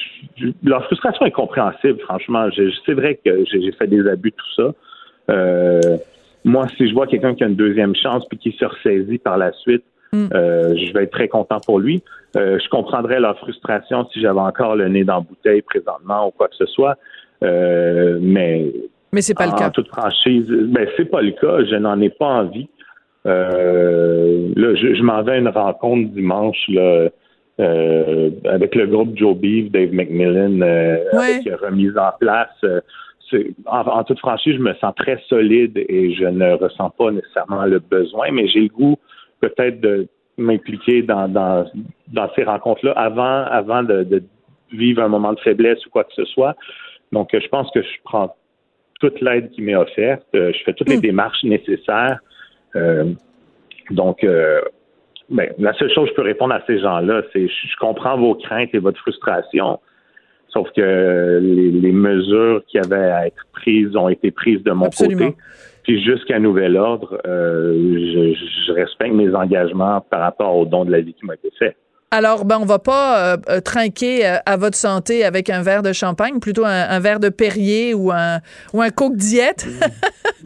[0.63, 2.49] leur frustration est compréhensible, franchement.
[2.85, 4.75] C'est vrai que j'ai fait des abus, tout ça.
[5.31, 5.81] Euh,
[6.45, 9.39] moi, si je vois quelqu'un qui a une deuxième chance puis qui se ressaisit par
[9.39, 10.29] la suite, Mm.
[10.35, 12.03] euh, je vais être très content pour lui.
[12.37, 16.31] Euh, je comprendrais leur frustration si j'avais encore le nez dans la bouteille présentement ou
[16.31, 16.97] quoi que ce soit.
[17.43, 18.73] Euh, mais
[19.13, 19.71] Mais c'est pas le en cas.
[19.71, 21.65] toute franchise, ben c'est pas le cas.
[21.65, 22.69] Je n'en ai pas envie.
[23.25, 27.09] Là, je, je m'en vais à une rencontre dimanche là,
[27.61, 31.41] euh, avec le groupe Joe Beef, Dave McMillan, euh, Ouais.
[31.47, 32.51] avec remise en place.
[32.65, 32.81] Euh,
[33.67, 37.65] en, en toute franchise, je me sens très solide et je ne ressens pas nécessairement
[37.65, 38.97] le besoin, mais j'ai le goût
[39.41, 40.07] peut-être de
[40.39, 41.65] m'impliquer dans, dans,
[42.13, 44.23] dans ces rencontres-là avant, avant de, de
[44.73, 46.55] vivre un moment de faiblesse ou quoi que ce soit.
[47.13, 48.35] Donc, euh, je pense que je prends
[49.01, 50.27] toute l'aide qui m'est offerte.
[50.35, 51.01] Euh, je fais toutes les Mm.
[51.03, 52.19] démarches nécessaires.
[52.77, 53.07] Euh,
[53.91, 54.23] donc,
[55.29, 58.17] ben, la seule chose que je peux répondre à ces gens-là, c'est je, je comprends
[58.17, 59.81] vos craintes et votre frustration.
[60.49, 64.87] Sauf que les, les mesures qui avaient à être prises ont été prises de mon
[64.87, 65.27] Absolument.
[65.27, 65.37] côté.
[65.83, 68.35] Puis jusqu'à nouvel ordre, euh, je,
[68.67, 71.77] je respecte mes engagements par rapport au don de la vie qui m'a été fait.
[72.13, 75.83] Alors, ben, on va pas euh, euh, trinquer euh, à votre santé avec un verre
[75.83, 78.39] de champagne, plutôt un, un verre de Perrier ou un,
[78.73, 79.67] ou un Coke diète.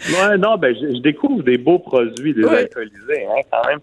[0.09, 3.81] Ouais, non, ben je, je découvre des beaux produits désalcoolisés, hein, quand même.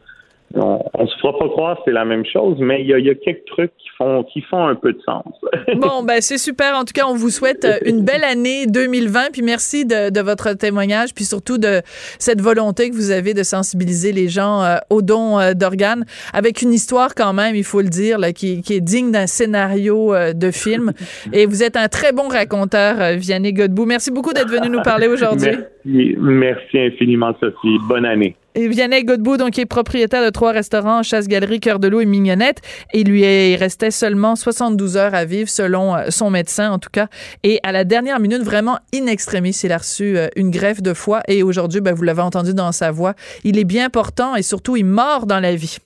[0.56, 3.00] On, on se fera pas croire que c'est la même chose, mais il y a,
[3.00, 5.26] il y a quelques trucs qui font qui font un peu de sens.
[5.76, 6.76] bon, ben, c'est super.
[6.76, 9.32] En tout cas, on vous souhaite euh, une belle année 2020.
[9.34, 11.82] Puis merci de, de votre témoignage, puis surtout de
[12.20, 16.62] cette volonté que vous avez de sensibiliser les gens euh, aux dons euh, d'organes, avec
[16.62, 20.14] une histoire quand même, il faut le dire, là, qui, qui est digne d'un scénario
[20.14, 20.92] euh, de film.
[21.34, 23.86] Et vous êtes un très bon raconteur, Vianney Godbout.
[23.86, 25.52] Merci beaucoup d'être venu nous parler aujourd'hui.
[25.86, 27.78] Merci, merci infiniment, Sophie.
[27.88, 28.36] Bonne année.
[28.58, 32.08] Et Vianney Godbout, donc, qui est propriétaire de trois restaurants, Chasse-Galerie, Cœur de l'eau et
[32.08, 32.62] Mignonnette.
[32.92, 37.08] Et lui restait seulement 72 heures à vivre, selon euh, son médecin, en tout cas.
[37.44, 40.96] Et à la dernière minute, vraiment in extremis, il a reçu euh, une greffe de
[40.96, 41.22] foie.
[41.28, 44.76] Et aujourd'hui, ben, vous l'avez entendu dans sa voix, il est bien portant et surtout,
[44.76, 45.78] il mord dans la vie.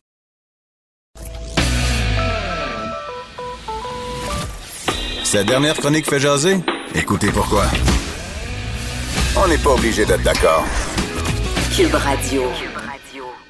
[5.25, 6.55] Cette dernière chronique fait jaser?
[6.95, 7.65] Écoutez pourquoi.
[9.35, 10.65] On n'est pas obligé d'être d'accord.
[11.75, 12.43] Cube Radio.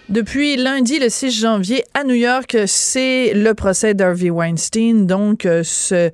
[0.08, 5.64] Depuis lundi, le 6 janvier, à New York, c'est le procès d'Harvey Weinstein, donc euh,
[5.64, 6.12] ce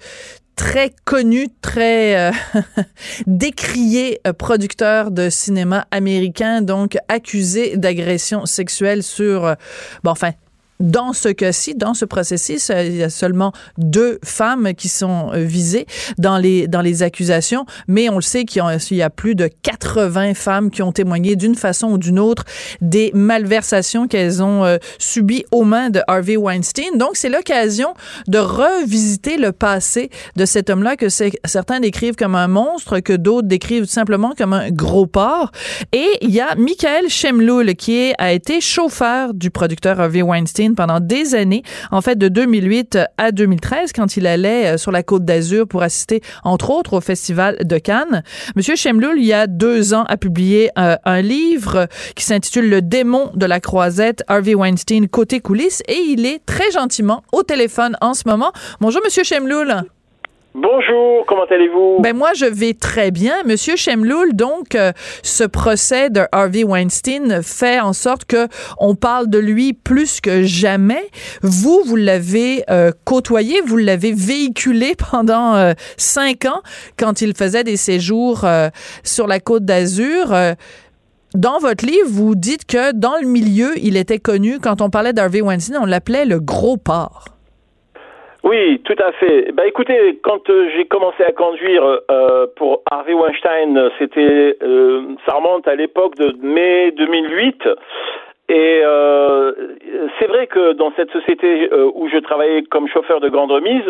[0.55, 2.31] très connu, très euh,
[3.27, 9.55] décrié euh, producteur de cinéma américain, donc accusé d'agression sexuelle sur,
[10.03, 10.31] bon, enfin,
[10.79, 15.43] dans ce cas-ci, dans ce processus, il y a seulement deux femmes qui sont euh,
[15.43, 15.87] visées
[16.17, 18.61] dans les dans les accusations, mais on le sait qu'il
[18.91, 22.43] y, a plus de 80 femmes qui ont témoigné d'une façon ou d'une autre
[22.81, 26.97] des malversations qu'elles ont euh, subies aux mains de Harvey Weinstein.
[26.97, 27.93] Donc c'est l'occasion
[28.27, 33.47] de revisiter le passé de cet homme-là que certains décrivent comme un monstre, que d'autres
[33.47, 35.51] décrivent simplement comme un gros porc.
[35.91, 40.99] Et il y a Michael Shemloul qui a été chauffeur du producteur Harvey Weinstein pendant
[40.99, 45.25] des années, en fait de 2008 à 2013, quand il allait euh, sur la Côte
[45.25, 48.23] d'Azur pour assister, entre autres, au Festival de Cannes.
[48.55, 52.81] Monsieur Chemloul, il y a deux ans, a publié euh, un livre qui s'intitule Le
[52.81, 57.97] démon de la croisette, Harvey Weinstein, côté coulisses, et il est très gentiment au téléphone
[58.01, 58.51] en ce moment.
[58.79, 59.83] Bonjour, Monsieur Chemloul.
[60.59, 61.99] Bonjour, comment allez-vous?
[61.99, 63.43] Ben moi, je vais très bien.
[63.45, 64.91] Monsieur Chemloul, donc, euh,
[65.21, 68.47] ce procès de Harvey Weinstein fait en sorte que
[68.79, 71.11] on parle de lui plus que jamais.
[71.43, 76.63] Vous, vous l'avez euh, côtoyé, vous l'avez véhiculé pendant euh, cinq ans
[76.97, 78.43] quand il faisait des séjours
[79.03, 80.35] sur la côte d'Azur.
[81.35, 84.57] dans votre livre, vous dites que dans le milieu, il était connu.
[84.59, 87.36] Quand on parlait d'Harvey Weinstein, on l'appelait le gros porc.
[88.47, 89.51] Oui, tout à fait.
[89.51, 95.33] Bah écoutez, quand euh, j'ai commencé à conduire euh, pour Harvey Weinstein, c'était euh, ça
[95.33, 97.63] remonte à l'époque de mai 2008.
[98.47, 99.51] Et euh,
[100.17, 103.83] c'est vrai que dans cette société où je travaillais comme chauffeur de grande remise,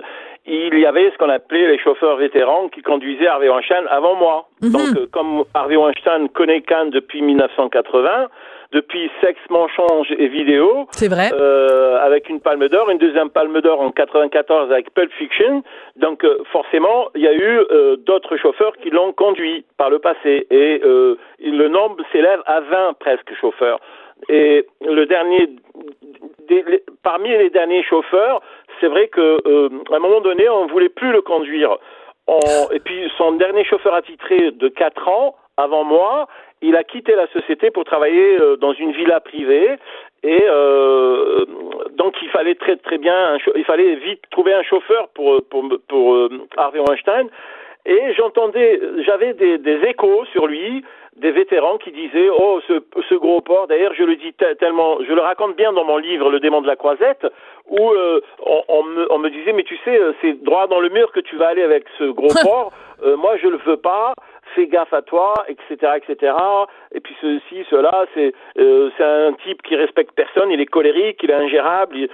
[0.48, 4.48] il y avait ce qu'on appelait les chauffeurs vétérans qui conduisaient Harvey Weinstein avant moi.
[4.64, 4.72] Mhm.
[4.72, 8.30] Donc, comme Harvey Weinstein connaît Cannes depuis 1980,
[8.72, 10.88] depuis Sexe, Mensonge et Vidéo.
[10.92, 11.30] C'est vrai.
[11.34, 15.64] Euh, avec une palme d'or, une deuxième palme d'or en 94 avec Pulp Fiction.
[15.96, 20.00] Donc euh, forcément, il y a eu euh, d'autres chauffeurs qui l'ont conduit par le
[20.00, 23.80] passé et euh, le nombre s'élève à 20 presque chauffeurs.
[24.30, 25.50] Et le dernier,
[27.04, 28.42] parmi les derniers chauffeurs,
[28.80, 29.38] c'est vrai que
[29.92, 31.78] à un moment donné, on ne voulait plus le conduire.
[32.72, 36.28] et puis son dernier chauffeur attitré de 4 ans avant moi,
[36.62, 39.78] il a quitté la société pour travailler euh, dans une villa privée
[40.24, 41.46] et euh,
[41.92, 46.16] donc il fallait très très bien, il fallait vite trouver un chauffeur pour pour pour
[46.16, 47.28] euh, Harvey Weinstein.
[47.86, 50.84] Et j'entendais, j'avais des, des, échos sur lui,
[51.16, 53.68] des vétérans qui disaient oh ce, ce gros porc.
[53.68, 56.68] D'ailleurs, je le dis tellement, je le raconte bien dans mon livre Le démon de
[56.68, 57.26] la croisette,
[57.66, 60.90] où euh, on, on, me, on, me, disait mais tu sais c'est droit dans le
[60.90, 62.74] mur que tu vas aller avec ce gros porc.
[63.18, 64.14] moi je le veux pas
[64.56, 66.34] fais gaffe à toi, etc., etc.
[66.94, 71.20] Et puis ceci, cela, c'est euh, c'est un type qui respecte personne, il est colérique,
[71.24, 72.10] il est ingérable, il,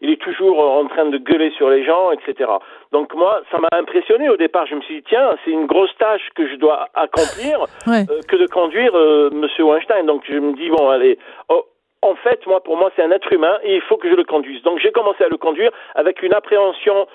[0.00, 2.50] il est toujours en train de gueuler sur les gens, etc.
[2.92, 4.66] Donc moi, ça m'a impressionné au départ.
[4.66, 8.36] Je me suis dit tiens, c'est une grosse tâche que je dois accomplir euh, que
[8.36, 10.06] de conduire euh, Monsieur Weinstein.
[10.06, 11.18] Donc je me dis bon, allez.
[11.48, 11.64] Oh,
[12.02, 14.24] en fait, moi, pour moi, c'est un être humain et il faut que je le
[14.24, 14.62] conduise.
[14.62, 17.06] Donc, j'ai commencé à le conduire avec une appréhension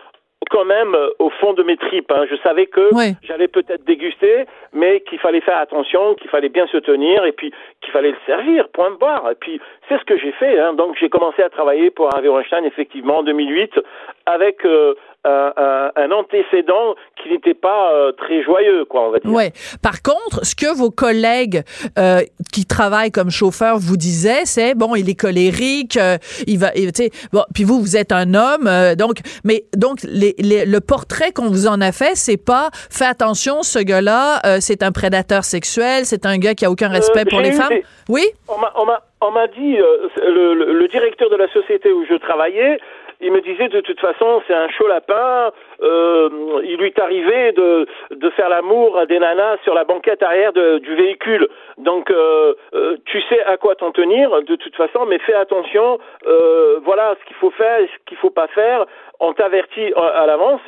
[0.49, 2.11] quand même euh, au fond de mes tripes.
[2.11, 2.25] Hein.
[2.29, 2.89] Je savais que
[3.23, 7.53] j'allais peut-être déguster, mais qu'il fallait faire attention, qu'il fallait bien se tenir et puis
[7.81, 9.29] qu'il fallait le servir, point de barre.
[9.31, 10.59] Et puis c'est ce que j'ai fait.
[10.59, 10.73] Hein.
[10.73, 13.79] Donc j'ai commencé à travailler pour Harvey Weinstein effectivement en 2008
[14.25, 14.95] avec euh,
[15.25, 19.31] un, un, antécédent qui n'était pas euh, très joyeux, quoi, on va dire.
[19.31, 19.51] Ouais.
[19.81, 21.63] Par contre, ce que vos collègues
[21.97, 22.21] euh,
[22.53, 26.89] qui travaillent comme chauffeurs vous disaient, c'est bon, il est colérique, euh, il va, tu
[26.93, 31.31] sais, bon, puis vous, vous êtes un homme, donc, mais donc les, les, le portrait
[31.31, 36.05] qu'on vous en a fait, c'est pas, fais attention, ce gars-là, c'est un prédateur sexuel,
[36.05, 37.73] c'est un gars qui a aucun respect pour les femmes.
[38.09, 38.25] Oui?
[38.47, 42.77] On m'a, on m'a dit le, le, le directeur de la société où je travaillais
[43.21, 45.51] il me disait de toute façon c'est un chaud lapin.
[45.81, 46.29] Euh,
[46.63, 50.53] il lui est arrivé de, de faire l'amour à des nanas sur la banquette arrière
[50.53, 51.47] de, du véhicule.
[51.77, 55.99] Donc euh, euh, tu sais à quoi t'en tenir de toute façon, mais fais attention.
[56.27, 58.85] Euh, voilà ce qu'il faut faire et ce qu'il faut pas faire
[59.19, 60.61] on t'avertit à l'avance,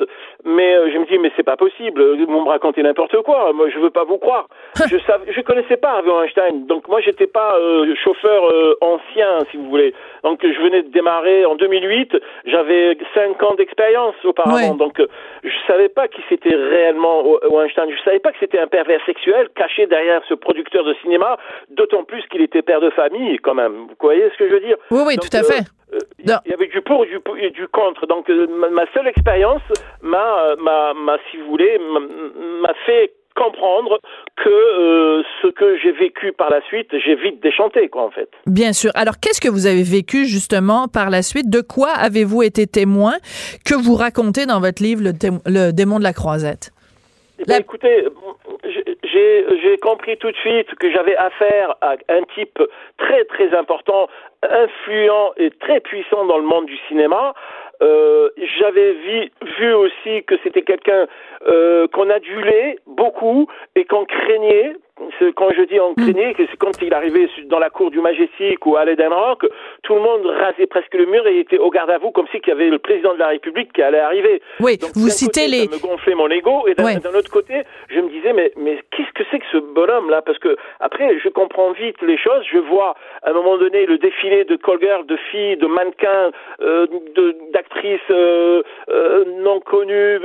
[0.44, 3.68] mais euh, je me dis mais c'est pas possible, vous me racontez n'importe quoi, moi
[3.68, 4.48] je veux pas vous croire.
[4.76, 9.40] je savais, je connaissais pas Harvey Einstein, donc moi j'étais pas euh, chauffeur euh, ancien
[9.50, 9.94] si vous voulez.
[10.22, 12.16] Donc je venais de démarrer en 2008,
[12.46, 14.97] j'avais cinq ans d'expérience auparavant, donc
[15.44, 17.24] je savais pas qui c'était réellement
[17.62, 21.38] Einstein, je savais pas que c'était un pervers sexuel caché derrière ce producteur de cinéma,
[21.70, 23.86] d'autant plus qu'il était père de famille quand même.
[23.88, 24.76] Vous voyez ce que je veux dire?
[24.90, 25.64] Oui oui, tout à fait.
[25.94, 27.04] Euh, il y avait du pour
[27.38, 28.06] et du, contre.
[28.06, 29.62] Donc euh, ma, seule expérience
[30.02, 34.00] m'a, m'a, si vous voulez, m'a fait comprendre
[34.36, 38.28] que euh, ce que j'ai vécu par la suite, j'ai vite déchanté, quoi, en fait.
[38.46, 38.90] Bien sûr.
[38.94, 41.48] Alors, qu'est-ce que vous avez vécu, justement, par la suite?
[41.48, 43.14] De quoi avez-vous été témoin
[43.64, 46.70] que vous racontez dans votre livre, Le, démon de la croisette?
[47.38, 48.04] Eh écoutez,
[48.64, 52.58] j'ai compris tout de suite que j'avais affaire à un type
[52.98, 54.08] très très important,
[54.42, 57.34] influent et très puissant dans le monde du cinéma.
[57.80, 61.06] Euh, j'avais vu, vu, aussi que c'était quelqu'un
[61.48, 64.76] euh, qu'on adulait beaucoup et qu'on craignait
[65.34, 68.64] quand je dis en craignait, que c'est quand il arrivait dans la cour du Majestic
[68.66, 69.46] ou à l'Eden Rock,
[69.82, 72.40] tout le monde rasait presque le mur et était au garde à vous comme si
[72.40, 74.42] qu'il y avait le président de la République qui allait arriver.
[74.60, 75.66] Oui, vous citez les.
[75.66, 79.12] Ça me gonflait mon ego et d'un autre côté, je me disais mais mais qu'est-ce
[79.12, 82.44] que c'est que ce bonhomme là Parce que après, je comprends vite les choses.
[82.50, 86.86] Je vois à un moment donné le défilé de girls, de filles, de mannequins, euh,
[87.52, 90.20] d'actrices euh, euh, non connues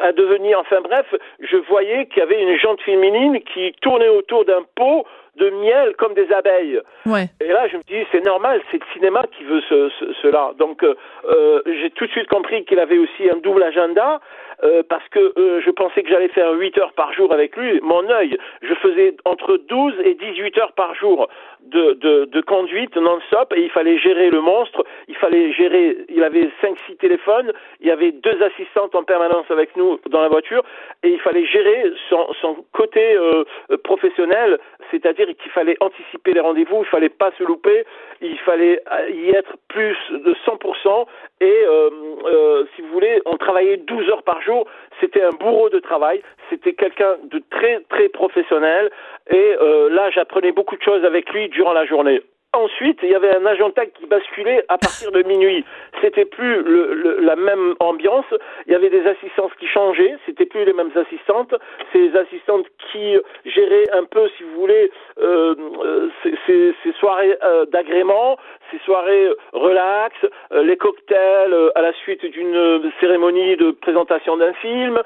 [0.00, 0.58] à devenir.
[0.60, 1.06] Enfin bref,
[1.40, 5.04] je voyais qu'il y avait une jante féminine qui tourner autour d'un pot
[5.36, 6.80] de miel comme des abeilles.
[7.06, 7.26] Ouais.
[7.40, 9.90] Et là, je me dis, c'est normal, c'est le cinéma qui veut ce,
[10.22, 10.52] cela.
[10.58, 14.20] Donc, euh, euh, j'ai tout de suite compris qu'il avait aussi un double agenda.
[14.62, 17.80] Euh, parce que euh, je pensais que j'allais faire 8 heures par jour avec lui.
[17.82, 21.28] Mon œil, je faisais entre 12 et 18 heures par jour
[21.62, 26.22] de, de, de conduite non-stop et il fallait gérer le monstre, il fallait gérer, il
[26.22, 30.62] avait 5-6 téléphones, il y avait deux assistantes en permanence avec nous dans la voiture
[31.02, 33.44] et il fallait gérer son, son côté euh,
[33.82, 34.58] professionnel,
[34.90, 37.84] c'est-à-dire qu'il fallait anticiper les rendez-vous, il fallait pas se louper,
[38.20, 41.06] il fallait y être plus de 100%
[41.40, 41.90] et euh,
[42.26, 44.66] euh, si vous voulez, on travaillait 12 heures par jour.
[45.00, 46.22] C'était un bourreau de travail.
[46.50, 48.90] C'était quelqu'un de très très professionnel.
[49.30, 52.22] Et euh, là, j'apprenais beaucoup de choses avec lui durant la journée.
[52.52, 55.64] Ensuite, il y avait un agenda qui basculait à partir de minuit.
[56.00, 58.24] C'était plus le, la même ambiance.
[58.66, 60.16] Il y avait des assistantes qui changeaient.
[60.26, 61.54] C'était plus les mêmes assistantes.
[61.92, 67.66] Ces assistantes qui géraient un peu, si vous voulez, euh, euh ces, ces, soirées euh,
[67.66, 68.36] d'agrément,
[68.70, 70.14] ces soirées relax,
[70.52, 74.98] euh, les cocktails euh, à la suite d'une cérémonie de présentation d'un film.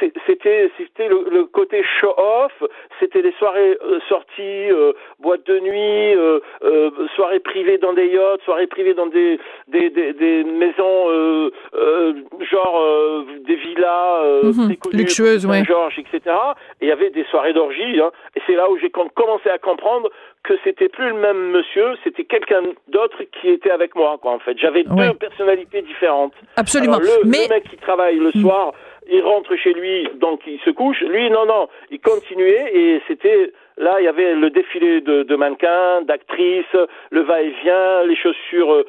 [0.00, 2.52] c'était c'était le, le, côté show off.
[3.00, 4.68] C'était les soirées sorties,
[5.20, 9.38] boîte de nuit euh, euh, soirées privées dans des yachts, soirées privées dans des
[9.68, 12.12] des, des, des maisons euh, euh
[12.50, 14.76] genre euh, des villas mhm.
[14.92, 15.64] luxueuses, ouais.
[15.64, 16.36] Georges, etc.
[16.80, 18.00] Et il y avait des soirées d'orgie.
[18.00, 20.10] Hein, et c'est là où j'ai commencé à comprendre
[20.42, 24.38] que c'était plus le même monsieur, c'était quelqu'un d'autre qui était avec moi, quoi, en
[24.38, 24.58] fait.
[24.58, 26.34] J'avais deux personnalités différentes.
[26.56, 26.98] Absolument.
[26.98, 27.44] le, Mais...
[27.48, 28.40] le mec qui travaille le mm.
[28.40, 28.72] soir,
[29.10, 31.00] il rentre chez lui, donc il se couche.
[31.00, 35.36] Lui, non, non, il continuait et c'était Là, il y avait le défilé de, de
[35.36, 36.76] mannequins, d'actrices,
[37.10, 38.86] le va-et-vient, les chaussures euh,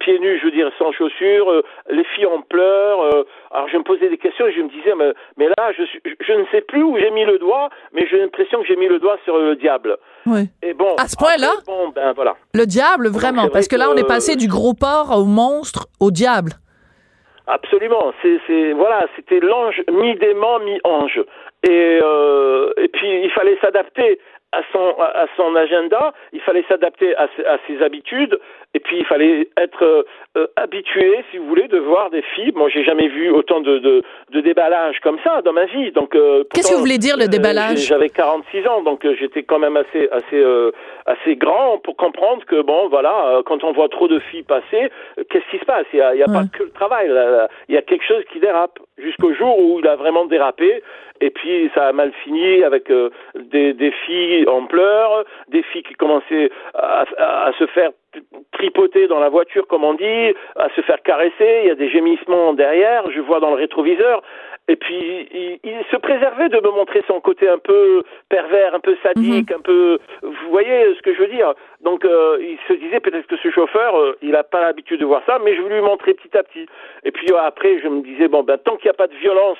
[0.00, 3.24] pieds nus, je veux dire, sans chaussures, euh, les filles en pleurs.
[3.50, 5.82] alors je me posais des questions et je me disais, mais, mais là, je,
[6.20, 8.88] je, ne sais plus où j'ai mis le doigt, mais j'ai l'impression que j'ai mis
[8.88, 9.96] le doigt sur le diable.
[10.26, 10.48] Oui.
[10.62, 12.36] Et bon, à ce point-là, bon, ben voilà.
[12.54, 16.10] Le diable, vraiment, parce que là, on est passé du gros porc au monstre au
[16.10, 16.52] diable.
[17.46, 18.12] Absolument.
[18.22, 21.20] C'est, voilà, c'était l'ange mi-démon, mi-ange.
[21.66, 24.20] Et, euh, et puis il fallait s'adapter
[24.52, 28.38] à son, à son agenda, il fallait s'adapter à, à, ses habitudes,
[28.74, 30.04] et puis il fallait être
[30.36, 32.52] euh, habitué, si vous voulez, de voir des filles.
[32.54, 35.90] Moi, j'ai jamais vu autant de, de, de, déballage comme ça dans ma vie.
[35.92, 37.78] Donc, euh, qu'est-ce que vous voulez dire le euh, déballage?
[37.78, 40.44] J'avais 46 ans, donc euh, j'étais quand même assez, assez,
[41.06, 44.90] assez grand pour comprendre que bon, voilà, quand on voit trop de filles passer,
[45.30, 45.86] qu'est-ce qui se passe?
[45.92, 47.10] Il n'y a, y a pas que le travail,
[47.68, 50.82] il y a quelque chose qui dérape jusqu'au jour où il a vraiment dérapé.
[51.20, 55.82] Et puis ça a mal fini avec euh, des, des, filles en pleurs, des filles
[55.82, 57.90] qui commençaient à, à, se faire
[58.52, 61.60] tripoter dans la voiture, comme on dit, à se faire caresser.
[61.62, 63.10] Il y a des gémissements derrière.
[63.10, 64.22] Je vois dans le rétroviseur.
[64.68, 68.80] Et puis, il, il, se préservait de me montrer son côté un peu pervers, un
[68.80, 69.56] peu sadique, mhm.
[69.56, 69.98] un peu...
[70.22, 71.54] Vous voyez ce que je veux dire?
[71.80, 75.06] Donc, euh, il se disait peut-être que ce chauffeur, euh, il n'a pas l'habitude de
[75.06, 76.66] voir ça, mais je voulais lui montrer petit à petit.
[77.04, 79.58] Et puis après, je me disais, bon, ben, tant qu'il n'y a pas de violence,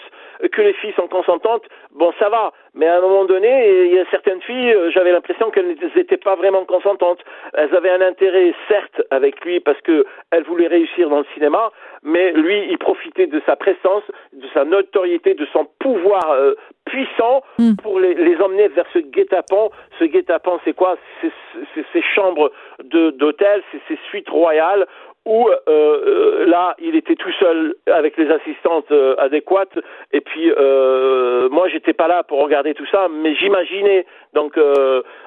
[0.52, 2.52] que les filles sont consentantes, bon, ça va.
[2.74, 6.16] Mais à un moment donné, il y a certaines filles, euh, j'avais l'impression qu'elles n'étaient
[6.16, 7.20] pas vraiment consentantes.
[7.54, 12.32] Elles avaient un intérêt, certes, avec lui parce qu'elles voulaient réussir dans le cinéma, mais
[12.32, 14.64] lui, il profitait de sa présence, de sa
[14.98, 17.74] notoriété, de son pouvoir euh, puissant hmm.
[17.82, 19.70] pour les, les, emmener vers ce guet-apens.
[19.98, 20.96] Ce guet-apens, c'est quoi?
[21.20, 21.30] C'est
[21.92, 22.50] ces chambres
[22.84, 24.86] d'hôtel, c'est ces suites royales
[25.28, 29.78] où euh, euh, là, il était tout seul avec les assistantes euh, adéquates.
[30.10, 34.06] Et puis, euh, moi, j'étais pas là pour regarder tout ça, mais j'imaginais.
[34.32, 34.58] Donc,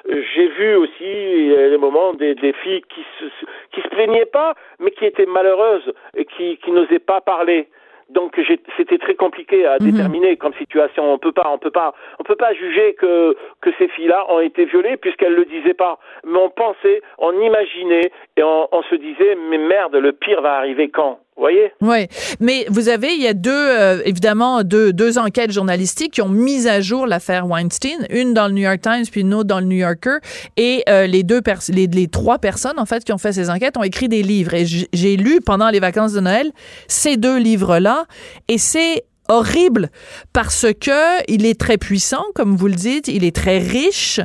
[0.07, 3.25] j'ai vu aussi les moments des, des filles qui se,
[3.73, 7.67] qui se plaignaient pas, mais qui étaient malheureuses et qui, qui n'osaient pas parler.
[8.11, 8.39] Donc
[8.77, 9.91] c'était très compliqué à mhm.
[9.91, 11.13] déterminer comme situation.
[11.13, 14.39] On peut pas, on peut pas, on peut pas juger que que ces filles-là ont
[14.39, 15.99] été violées puisqu'elles le disaient pas.
[16.25, 20.55] Mais on pensait, on imaginait et on, on, se disait mais merde, le pire va
[20.55, 21.19] arriver quand?
[21.81, 22.07] Oui,
[22.39, 26.29] mais vous avez, il y a deux, euh, évidemment, deux, deux enquêtes journalistiques qui ont
[26.29, 29.59] mis à jour l'affaire Weinstein, une dans le New York Times puis une autre dans
[29.59, 30.17] le New Yorker,
[30.57, 33.77] et euh, les deux les, les trois personnes en fait qui ont fait ces enquêtes
[33.77, 34.53] ont écrit des livres.
[34.53, 36.51] Et j'ai lu pendant les vacances de Noël
[36.87, 38.05] ces deux livres-là,
[38.47, 39.89] et c'est horrible
[40.33, 44.19] parce que il est très puissant, comme vous le dites, il est très riche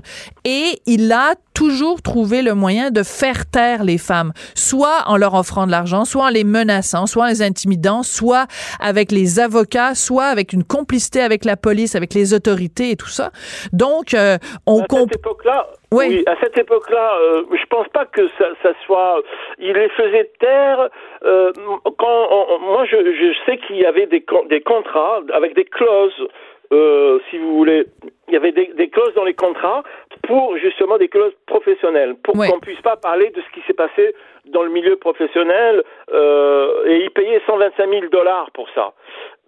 [0.44, 5.34] et il a toujours trouvé le moyen de faire taire les femmes, soit en leur
[5.34, 8.46] offrant de l'argent, soit en les menaçant, soit en les intimidant, soit
[8.78, 13.08] avec les avocats, soit avec une complicité avec la police, avec les autorités et tout
[13.08, 13.30] ça.
[13.72, 16.24] Donc, euh, on à cette époque-là, oui.
[16.26, 19.22] à cette époque-là, euh, je pense pas que ça, ça, soit.
[19.58, 20.88] Il les faisait taire.
[21.24, 21.52] Euh,
[21.98, 26.28] quand moi, je, je sais qu'il y avait des, des contrats avec des clauses
[26.72, 27.86] euh, si vous voulez,
[28.28, 29.82] il y avait des, des, clauses dans les contrats
[30.22, 34.14] pour justement des clauses professionnelles, pour qu'on puisse pas parler de ce qui s'est passé
[34.46, 35.84] dans le milieu professionnel.
[36.12, 38.92] Euh, et ils payaient 125 000 dollars pour ça.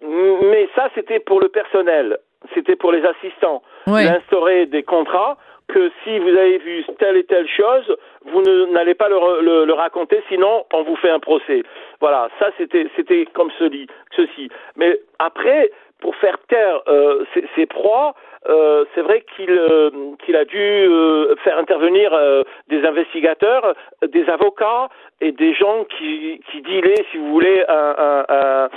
[0.01, 2.17] Mais ça, c'était pour le personnel,
[2.53, 3.63] c'était pour les assistants.
[3.87, 4.03] Oui.
[4.03, 5.37] Instaurer des contrats
[5.69, 7.95] que si vous avez vu telle et telle chose,
[8.25, 8.41] vous
[8.73, 11.63] n'allez pas le, le, le, raconter, sinon on vous fait un procès.
[12.01, 13.87] Voilà, ça c'était c'était comme ceci.
[14.15, 14.49] ceci.
[14.75, 18.13] Mais après, pour faire taire euh, ses, ses, proies,
[18.47, 19.89] euh, c'est vrai qu'il euh,
[20.25, 23.75] qu'il a dû euh, faire intervenir euh, des investigateurs,
[24.07, 24.89] des avocats
[25.21, 28.69] et des gens qui qui dilaient, si vous voulez, un, un, un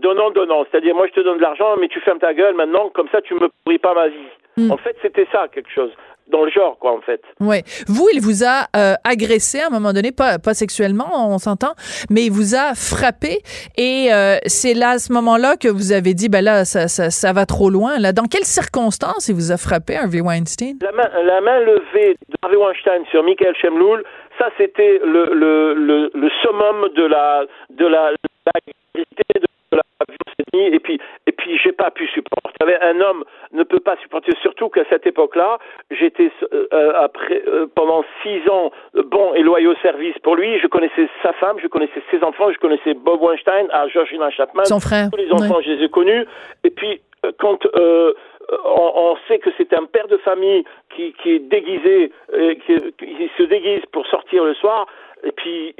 [0.00, 0.64] donnant donnant.
[0.70, 3.20] C'est-à-dire moi je te donne de l'argent, mais tu fermes ta gueule maintenant, comme ça
[3.20, 4.30] tu me pourris pas ma vie.
[4.56, 4.70] Mm.
[4.70, 5.90] En fait, c'était ça quelque chose
[6.28, 7.20] dans le genre, quoi, en fait.
[7.40, 7.56] Oui.
[7.86, 11.74] Vous, il vous a euh, agressé à un moment donné, pas, pas sexuellement, on s'entend,
[12.10, 13.38] mais il vous a frappé.
[13.76, 17.10] Et euh, c'est là, à ce moment-là, que vous avez dit, ben là, ça, ça,
[17.10, 17.98] ça, va trop loin.
[17.98, 20.78] Là, dans quelles circonstances il vous a frappé, Harvey Weinstein?
[20.80, 24.02] La main, la main levée d'Harvey Weinstein sur Michael Shemloul,
[24.38, 28.52] ça, c'était le, le, le, le, summum de la, de la, la
[28.94, 29.04] de
[30.56, 32.42] et puis et puis j'ai pas pu supporter.
[32.80, 35.58] Un homme ne peut pas supporter, surtout qu'à cette époque-là,
[35.90, 40.58] j'étais euh, euh, après euh, pendant six ans bon et loyaux service pour lui.
[40.60, 44.64] Je connaissais sa femme, je connaissais ses enfants, je connaissais Bob Weinstein, à Georgina Chapman,
[44.64, 45.08] son frère.
[45.10, 46.24] Tous les enfants, je les ai connus.
[46.62, 47.00] Et puis
[47.38, 48.12] quand euh,
[48.64, 50.64] on, on, sait que c'est un père de famille
[50.94, 54.86] qui, qui est déguisé, euh, qui, qui, se déguise pour sortir le soir.
[55.24, 55.74] Et puis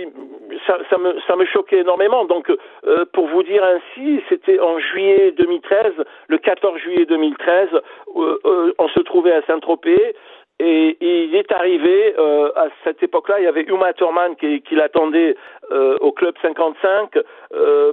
[0.67, 2.25] ça, ça, me, ça me choquait énormément.
[2.25, 5.93] Donc, euh, pour vous dire ainsi, c'était en juillet 2013,
[6.29, 10.15] le 14 juillet 2013, euh, euh, on se trouvait à Saint-Tropez.
[10.61, 14.77] Et, il est arrivé euh, à cette époque-là, il y avait Uma Thurman qui, qui
[14.77, 15.37] l'attendait
[15.73, 17.19] euh, au club 55
[17.53, 17.93] euh,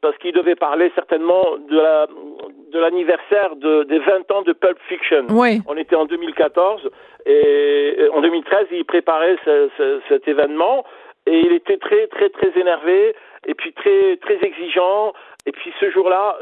[0.00, 2.06] parce qu'il devait parler certainement de la
[2.72, 5.26] de l'anniversaire de, des 20 ans de Pulp Fiction.
[5.30, 5.60] Oui.
[5.66, 6.88] On était en 2014
[7.26, 10.84] et en 2013 il préparait ce, ce, cet événement
[11.26, 13.14] et il était très très très énervé
[13.46, 15.12] et puis très très exigeant
[15.46, 16.38] et puis ce jour-là,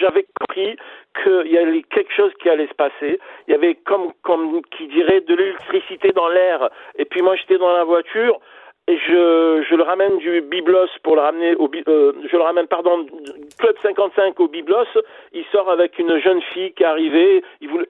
[0.00, 0.76] j'avais compris
[1.22, 3.18] qu'il y avait quelque chose qui allait se passer.
[3.48, 6.70] Il y avait comme, comme qui dirait de l'électricité dans l'air.
[6.98, 8.40] Et puis moi, j'étais dans la voiture
[8.88, 12.68] et je, je le ramène du Biblos pour le ramener au euh, je le ramène
[12.68, 13.04] pardon
[13.58, 14.86] club 55 au Biblos.
[15.32, 17.42] Il sort avec une jeune fille qui est arrivée.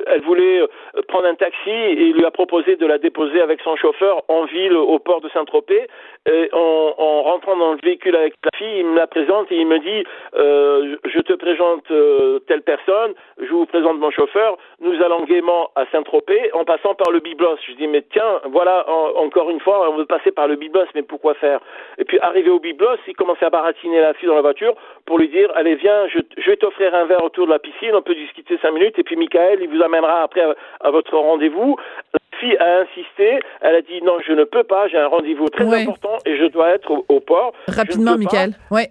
[0.07, 0.67] Elle voulait euh,
[1.09, 4.47] prendre un taxi et il lui a proposé de la déposer avec son chauffeur en
[4.47, 5.87] ville au port de Saint-Tropez.
[6.33, 9.57] Et en, en, rentrant dans le véhicule avec la fille il me la présente et
[9.57, 10.03] il me dit
[10.35, 13.13] euh, je te présente euh, telle personne.
[13.39, 14.57] Je vous présente mon chauffeur.
[14.81, 17.59] Nous allons gaiement à Saint-Tropez en passant par le Biblos.
[17.69, 20.86] Je dis mais tiens voilà en, encore une fois on veut passer par le Biblos
[20.95, 21.61] mais pourquoi faire?
[21.99, 24.75] Et puis arrivé au biblos, il commençait à baratiner la fille dans la voiture
[25.05, 27.95] pour lui dire allez viens, je, je vais t'offrir un verre autour de la piscine,
[27.95, 31.17] on peut discuter cinq minutes et puis Michael il vous amènera après à, à votre
[31.17, 31.77] rendez-vous.
[32.13, 35.49] La fille a insisté, elle a dit non je ne peux pas, j'ai un rendez-vous
[35.49, 37.53] très important et je dois être au, au port.
[37.69, 38.83] Rapidement Michael, oui.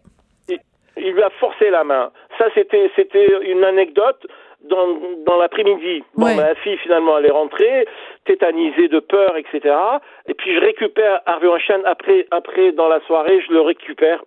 [0.50, 0.60] Il,
[0.98, 2.12] il lui a forcé la main.
[2.38, 4.26] Ça c'était c'était une anecdote
[4.70, 4.88] dans,
[5.26, 6.04] dans l'après-midi.
[6.16, 6.36] Bon, ouais.
[6.36, 7.88] ma fille, finalement, elle est rentrée,
[8.26, 9.76] tétanisée de peur, etc.
[10.28, 14.22] Et puis, je récupère Harvey Weinstein après, après, dans la soirée, je le récupère.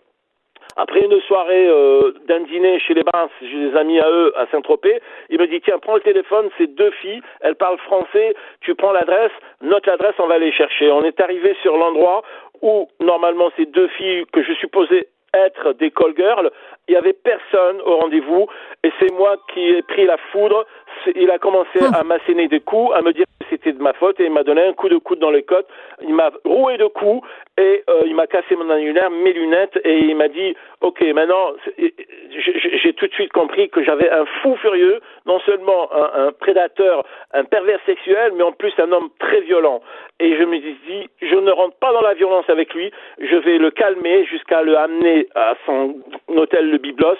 [0.76, 4.46] Après une soirée euh, d'un dîner chez les Bains, j'ai des amis à eux à
[4.46, 8.76] Saint-Tropez, il me dit tiens prends le téléphone, c'est deux filles, elles parlent français, tu
[8.76, 10.90] prends l'adresse, note l'adresse, on va les chercher.
[10.92, 12.22] On est arrivé sur l'endroit
[12.62, 16.50] où normalement ces deux filles que je supposais être des call girls,
[16.88, 18.46] il y avait personne au rendez-vous.
[18.82, 20.66] Et c'est moi qui ai pris la foudre.
[21.14, 24.24] Il a commencé à m'asséner des coups, à me dire c'était de ma faute et
[24.24, 25.68] il m'a donné un coup de coude dans les côtes.
[26.02, 27.26] Il m'a roué de coups
[27.56, 31.52] et euh, il m'a cassé mon annulaire, mes lunettes et il m'a dit OK, maintenant
[31.78, 37.44] j'ai tout de suite compris que j'avais un fou furieux, non seulement un, prédateur, un
[37.44, 39.82] pervers sexuel, mais en plus un homme très violent.
[40.20, 42.90] Et je me suis dit, je ne rentre pas dans la violence avec lui,
[43.20, 45.96] je vais le calmer jusqu'à le amener à son
[46.28, 47.16] hôtel le Biblos.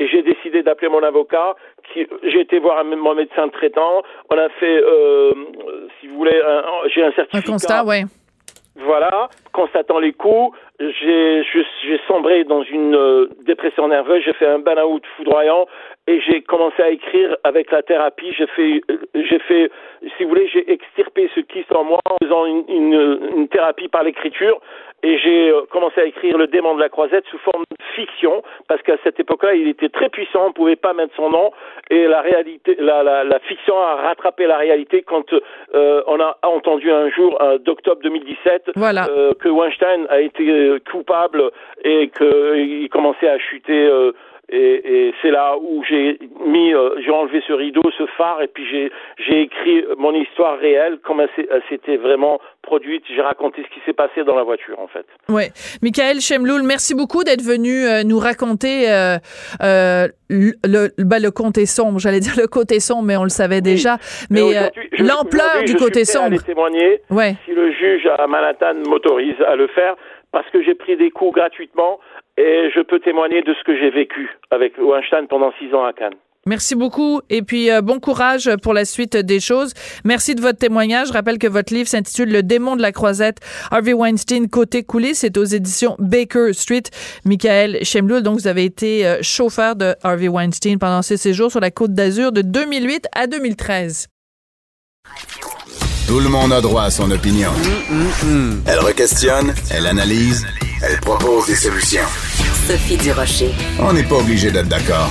[0.00, 1.56] Et j'ai décidé d'appeler mon avocat.
[1.94, 4.02] J'ai été voir mon médecin traitant.
[4.30, 5.32] On a fait, euh,
[6.00, 6.40] si vous voulez,
[6.94, 7.38] j'ai un certificat.
[7.38, 8.04] Un constat, ouais.
[8.76, 15.02] Voilà, constatant les coups, j'ai sombré dans une euh, dépression nerveuse, j'ai fait un burn-out
[15.16, 15.66] foudroyant
[16.06, 18.32] et j'ai commencé à écrire avec la thérapie.
[18.32, 19.70] J'ai fait, euh, j'ai fait,
[20.16, 23.88] si vous voulez, j'ai extirpé ce qui en moi en faisant une, une, une thérapie
[23.88, 24.60] par l'écriture
[25.02, 28.42] et j'ai euh, commencé à écrire Le démon de la croisette sous forme de fiction,
[28.66, 31.52] parce qu'à cette époque-là, il était très puissant, on ne pouvait pas mettre son nom,
[31.90, 35.32] et la réalité, la, la, la fiction a rattrapé la réalité quand
[35.74, 41.50] euh, on a entendu un jour, d'octobre 2017, euh, que Weinstein a été euh, coupable
[41.84, 44.12] et qu'il commençait à chuter
[44.50, 48.48] et, et c'est là où j'ai mis, euh, j'ai enlevé ce rideau, ce phare, et
[48.48, 53.04] puis j'ai j'ai écrit mon histoire réelle, comme elle s'était vraiment produite.
[53.14, 55.04] J'ai raconté ce qui s'est passé dans la voiture, en fait.
[55.28, 55.44] Oui,
[55.82, 59.18] Michael Chemloul, merci beaucoup d'être venu euh, nous raconter euh,
[59.62, 61.98] euh, le, ben, le côté sombre.
[61.98, 63.98] J'allais dire le côté sombre, mais on le savait déjà.
[64.30, 64.40] Mais,
[64.98, 66.26] l'ampleur du côté sombre.
[66.26, 67.36] Aller témoigner ouais.
[67.44, 69.94] si le juge à Manhattan m'autorise à le faire,
[70.32, 71.98] parce que j'ai pris des coups gratuitement
[72.36, 75.92] et je peux témoigner de ce que j'ai vécu avec Weinstein pendant six ans à
[75.92, 76.14] Cannes.
[76.46, 79.74] Merci beaucoup et puis euh, bon courage pour la suite des choses.
[80.04, 81.08] Merci de votre témoignage.
[81.08, 83.38] Je rappelle que votre livre s'intitule Le démon de la croisette,
[83.70, 85.18] Harvey Weinstein côté coulisses.
[85.18, 86.84] C'est aux éditions Baker Street.
[87.26, 91.60] Michael Chemloul, donc vous avez été euh, chauffeur de Harvey Weinstein pendant ses séjours sur
[91.60, 94.08] la Côte d'Azur de 2008 à 2013.
[96.08, 97.50] Tout le monde a droit à son opinion.
[98.64, 100.46] Elle requestionne, elle analyse,
[100.82, 102.00] elle propose des solutions.
[102.66, 103.52] Sophie Durocher.
[103.78, 105.10] On n'est pas obligé d'être d'accord.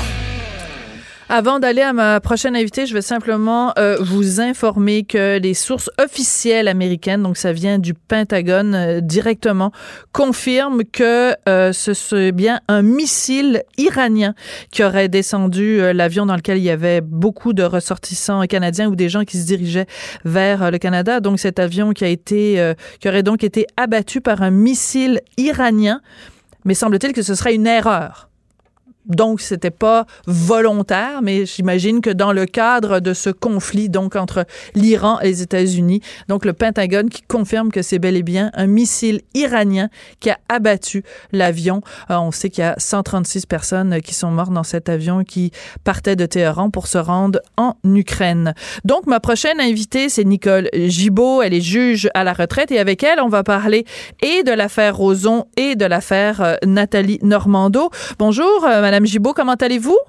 [1.30, 5.90] Avant d'aller à ma prochaine invitée, je vais simplement euh, vous informer que les sources
[6.02, 9.74] officielles américaines, donc ça vient du Pentagone euh, directement,
[10.14, 14.36] confirment que euh, ce serait bien un missile iranien
[14.72, 19.10] qui aurait descendu l'avion dans lequel il y avait beaucoup de ressortissants canadiens ou des
[19.10, 19.88] gens qui se dirigeaient
[20.24, 21.20] vers le Canada.
[21.20, 26.00] Donc cet avion qui a été, qui aurait donc été abattu par un missile iranien.
[26.64, 28.28] Mais semble-t-il que ce serait une erreur
[29.08, 34.46] donc, c'était pas volontaire, mais j'imagine que dans le cadre de ce conflit, donc entre
[34.76, 38.68] l'Iran et les États-Unis, donc le Pentagone qui confirme que c'est bel et bien un
[38.68, 39.90] missile iranien
[40.20, 41.82] qui a abattu l'avion.
[42.10, 45.52] Euh, on sait qu'il y a 136 personnes qui sont mortes dans cet avion qui
[45.84, 48.54] partait de Téhéran pour se rendre en Ukraine.
[48.84, 51.42] Donc, ma prochaine invitée, c'est Nicole Gibault.
[51.42, 53.86] Elle est juge à la retraite et avec elle, on va parler
[54.22, 57.90] et de l'affaire Roson et de l'affaire euh, Nathalie Normando.
[58.20, 60.00] Bonjour, euh, Madame Madame Gibault, comment allez-vous?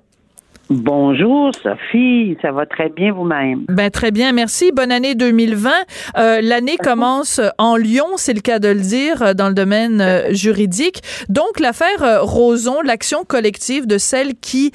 [0.70, 3.66] Bonjour Sophie, ça va très bien vous-même.
[3.68, 4.72] Ben très bien, merci.
[4.72, 5.70] Bonne année 2020.
[6.16, 10.32] Euh, l'année commence en Lyon, c'est le cas de le dire dans le domaine euh,
[10.32, 11.02] juridique.
[11.28, 14.72] Donc l'affaire euh, Roson, l'action collective de celle qui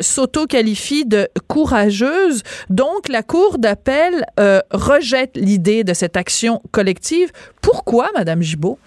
[0.00, 2.44] s'auto-qualifie de courageuse.
[2.70, 4.26] Donc la cour d'appel
[4.70, 7.32] rejette l'idée de cette action collective.
[7.62, 8.78] Pourquoi, Madame Gibault?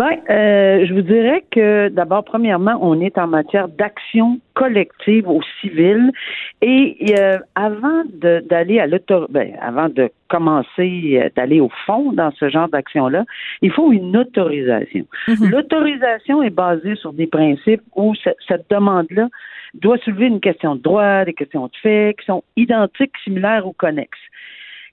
[0.00, 5.42] Ben, euh, je vous dirais que d'abord, premièrement, on est en matière d'action collective au
[5.60, 6.10] civil
[6.62, 12.30] et euh, avant d'aller à l'autor, ben, avant de commencer euh, d'aller au fond dans
[12.30, 13.26] ce genre d'action-là,
[13.60, 15.04] il faut une autorisation.
[15.28, 15.50] Mhm.
[15.50, 18.14] L'autorisation est basée sur des principes où
[18.48, 19.28] cette demande-là
[19.74, 23.74] doit soulever une question de droit, des questions de fait qui sont identiques, similaires ou
[23.74, 24.18] connexes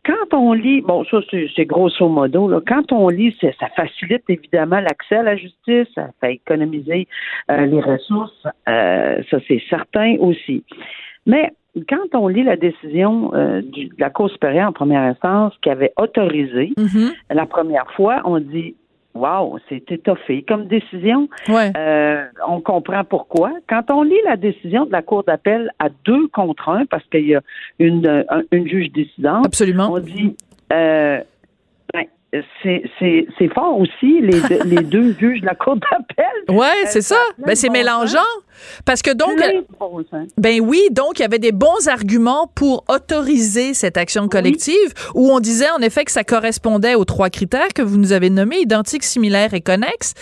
[0.07, 1.19] quand on lit, bon, ça
[1.55, 6.07] c'est grosso modo, là, quand on lit, ça facilite évidemment l'accès à la justice, ça
[6.21, 7.07] fait économiser
[7.51, 10.63] euh, les ressources, euh, ça c'est certain aussi.
[11.25, 11.51] Mais
[11.89, 15.91] quand on lit la décision euh, de la Cour supérieure en première instance qui avait
[15.97, 17.11] autorisé mm-hmm.
[17.29, 18.75] la première fois, on dit
[19.17, 21.27] Wow, c'est étoffé comme décision.
[21.49, 23.51] Euh, on comprend pourquoi.
[23.67, 27.27] Quand on lit la décision de la Cour d'appel à deux contre un, parce qu'il
[27.27, 27.41] y a
[27.79, 29.89] une, une juge décidante, Absolument.
[29.91, 30.35] on dit
[30.73, 31.21] euh,
[32.31, 36.55] c'est fort aussi, les, les deux juges de la Cour d'appel.
[36.55, 37.17] Ouais, c'est ça.
[37.37, 38.19] Ben, c'est mélangeant.
[38.85, 39.37] Parce que donc,
[40.37, 45.31] ben oui, donc il y avait des bons arguments pour autoriser cette action collective où
[45.31, 48.59] on disait en effet que ça correspondait aux trois critères que vous nous avez nommés,
[48.59, 50.13] identiques, similaires et connexes.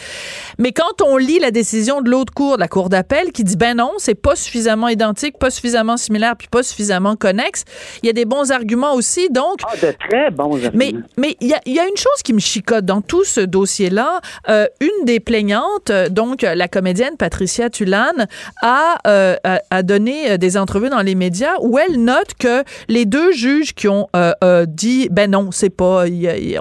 [0.57, 3.57] Mais quand on lit la décision de l'autre cour, de la cour d'appel, qui dit
[3.57, 7.63] ben non, c'est pas suffisamment identique, pas suffisamment similaire, puis pas suffisamment connexe,
[8.03, 9.29] il y a des bons arguments aussi.
[9.29, 10.71] Donc, ah, de très bons arguments.
[10.73, 13.23] Mais mais il y a, y a une une chose qui me chicote dans tout
[13.23, 14.19] ce dossier-là.
[14.49, 18.27] Euh, une des plaignantes, donc la comédienne Patricia Tulane,
[18.61, 19.37] a, euh,
[19.69, 23.87] a, donné des entrevues dans les médias où elle note que les deux juges qui
[23.87, 24.07] ont
[24.67, 26.03] dit, ben non, c'est pas,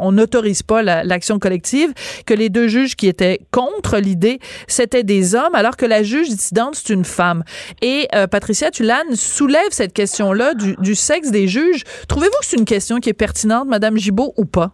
[0.01, 1.93] on n'autorise pas l'action collective,
[2.27, 6.29] que les deux juges qui étaient contre l'idée, c'était des hommes, alors que la juge
[6.29, 7.43] dissidente, c'est une femme.
[7.83, 11.83] Et Patricia Tulane soulève cette question-là du, du sexe des juges.
[12.09, 14.73] Trouvez-vous que c'est une question qui est pertinente, Madame Gibault, ou pas?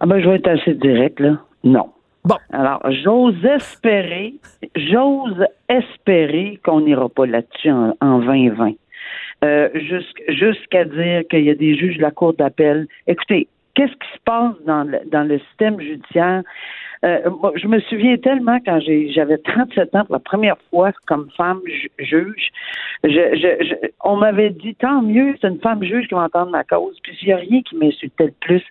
[0.00, 1.38] Ah ben, je vais être assez direct, là.
[1.62, 1.90] Non.
[2.24, 2.36] Bon.
[2.52, 4.34] Alors, j'ose espérer,
[4.76, 8.72] j'ose espérer qu'on n'ira pas là-dessus en, 2020.
[9.42, 9.68] Euh,
[10.28, 12.86] jusqu'à dire qu'il y a des juges de la Cour d'appel.
[13.06, 16.42] Écoutez, qu'est-ce qui se passe dans le, dans le système judiciaire?
[17.04, 21.60] Euh, je me souviens tellement quand j'avais 37 ans pour la première fois comme femme
[21.98, 22.50] juge.
[23.04, 26.98] Je, on m'avait dit tant mieux, c'est une femme juge qui va entendre ma cause.
[27.02, 28.62] Puis il n'y a rien qui m'insultait le plus.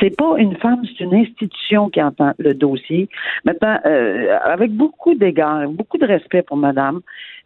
[0.00, 3.08] C'est pas une femme, c'est une institution qui entend le dossier.
[3.44, 7.00] Maintenant, euh, avec beaucoup d'égards, beaucoup de respect pour Madame.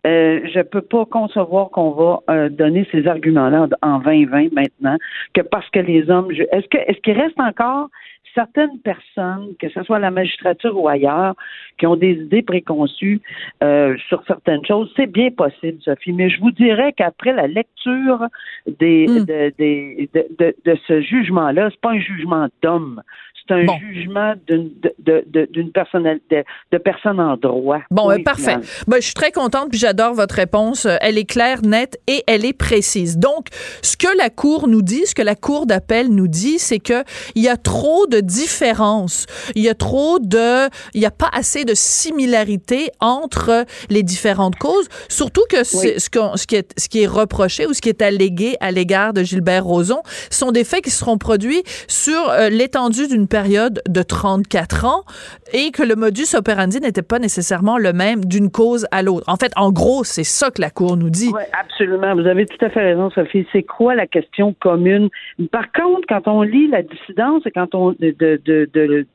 [0.04, 4.96] Euh, je peux pas concevoir qu'on va euh, donner ces arguments-là en 2020 maintenant,
[5.32, 7.88] que parce que les hommes, est-ce que est-ce qu'il reste encore
[8.34, 11.34] certaines personnes, que ce soit la magistrature ou ailleurs,
[11.78, 13.20] qui ont des idées préconçues
[13.62, 16.12] euh, sur certaines choses, c'est bien possible, Sophie.
[16.12, 18.26] Mais je vous dirais qu'après la lecture
[18.66, 19.24] des, hmm.
[19.24, 23.02] de, de, de, ce jugement-là, c'est pas un jugement d'homme,
[23.46, 27.80] c'est un jugement d'une de, de, personnalité de personne en droit.
[27.90, 28.56] Bon, euh, parfait.
[28.86, 30.86] Ben, je suis très contente puis j'adore votre réponse.
[30.86, 33.18] Euh, elle est claire, nette et elle est précise.
[33.18, 33.46] Donc,
[33.82, 37.04] ce que la Cour nous dit, ce que la Cour d'appel nous dit, c'est que
[37.34, 39.26] il y a trop de différences.
[39.54, 44.56] Il y a trop de, il n'y a pas assez de similarité entre les différentes
[44.56, 44.88] causes.
[45.08, 48.56] Surtout que ce, ce, qui est, ce qui est reproché ou ce qui est allégué
[48.60, 53.28] à l'égard de Gilbert Rozon sont des faits qui seront produits sur euh, l'étendue d'une
[53.32, 55.04] période de 34 ans
[55.54, 59.24] et que le modus operandi n'était pas nécessairement le même d'une cause à l'autre.
[59.26, 61.30] En fait, en gros, c'est ça que la Cour nous dit.
[61.32, 62.14] Oui, absolument.
[62.14, 63.46] Vous avez tout à fait raison, Sophie.
[63.50, 65.08] C'est quoi la question commune?
[65.50, 69.06] Par contre, quand on lit la dissidence et quand on de, de, de, de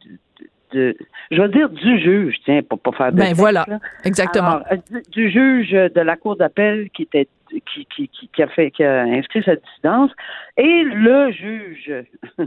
[0.74, 3.65] je veux dire du juge, tiens, pour pas faire de Ben voilà,
[4.03, 4.59] exactement.
[4.72, 4.76] Euh,
[5.11, 9.03] du, juge de la cour d'appel qui était qui, qui, qui, a fait qui a
[9.03, 10.11] inscrit sa dissidence
[10.58, 11.93] et le juge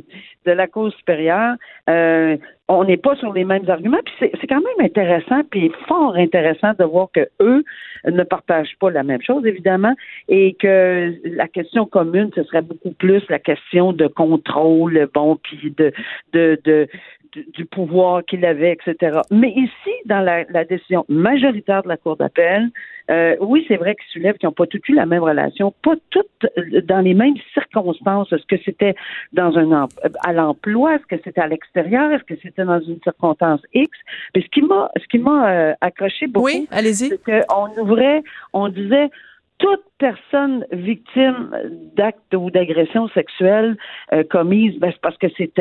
[0.47, 1.55] de la Cour supérieure,
[1.89, 2.37] euh,
[2.69, 4.01] on n'est pas sur les mêmes arguments.
[4.05, 7.65] Puis c'est quand même intéressant, puis fort intéressant de voir que eux
[8.05, 9.95] ne partagent pas la même chose, évidemment,
[10.29, 15.73] et que la question commune, ce serait beaucoup plus la question de contrôle, bon, puis
[15.77, 15.93] de,
[16.33, 16.89] de, de
[17.33, 19.21] du, pouvoir qu'il avait, etc.
[19.31, 22.71] Mais ici, dans la, décision majoritaire de la Cour d'appel,
[23.11, 25.95] euh, oui, c'est vrai qu'ils soulèvent qu'ils n'ont pas toutes eu la même relation, pas
[26.11, 26.27] toutes
[26.59, 28.33] euh, dans les mêmes circonstances.
[28.33, 28.95] Est-ce que c'était
[29.33, 29.89] dans un
[30.25, 33.91] à l'emploi, est-ce que c'était à l'extérieur, est-ce que c'était dans une circonstance X?
[34.35, 37.09] Mais ce qui m'a ce qui m'a euh, accroché beaucoup, oui, allez-y.
[37.09, 39.11] c'est qu'on ouvrait, on disait
[39.59, 41.51] toute personne victime
[41.95, 43.77] d'actes ou d'agressions sexuelles
[44.13, 45.53] euh, commises, ben, c'est parce que c'est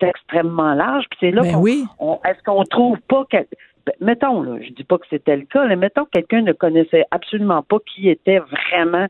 [0.00, 1.04] extrêmement large.
[1.10, 1.84] Puis c'est là ben oui.
[2.24, 3.36] est-ce qu'on trouve pas que
[4.00, 7.04] mettons là, je dis pas que c'était le cas, mais mettons que quelqu'un ne connaissait
[7.10, 9.06] absolument pas qui était vraiment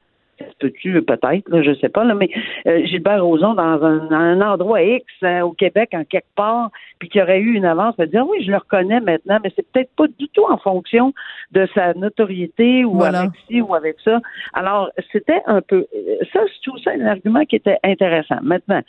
[0.58, 2.30] peut-tu peut-être, là, je sais pas, là, mais
[2.66, 7.20] euh, Gilbert Rozon dans un, endroit X euh, au Québec, en quelque part, puis qui
[7.20, 10.06] aurait eu une avance, va dire oui, je le reconnais maintenant, mais c'est peut-être pas
[10.18, 11.12] du tout en fonction
[11.52, 14.20] de sa notoriété ou avec ci ou avec ça.
[14.52, 15.86] Alors, c'était un peu
[16.32, 18.38] ça, c'est tout ça un argument qui était intéressant.
[18.42, 18.82] Maintenant,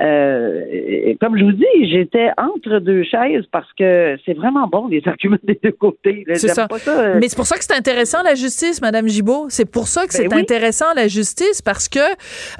[0.00, 5.02] euh, comme je vous dis, j'étais entre deux chaises parce que c'est vraiment bon les
[5.06, 6.24] arguments des deux côtés.
[6.34, 6.66] C'est ça.
[6.88, 7.18] Euh.
[7.20, 9.46] Mais c'est pour ça que c'est intéressant la justice, Madame Gibault.
[9.50, 11.98] C'est pour ça que ben c'est intéressant la justice parce que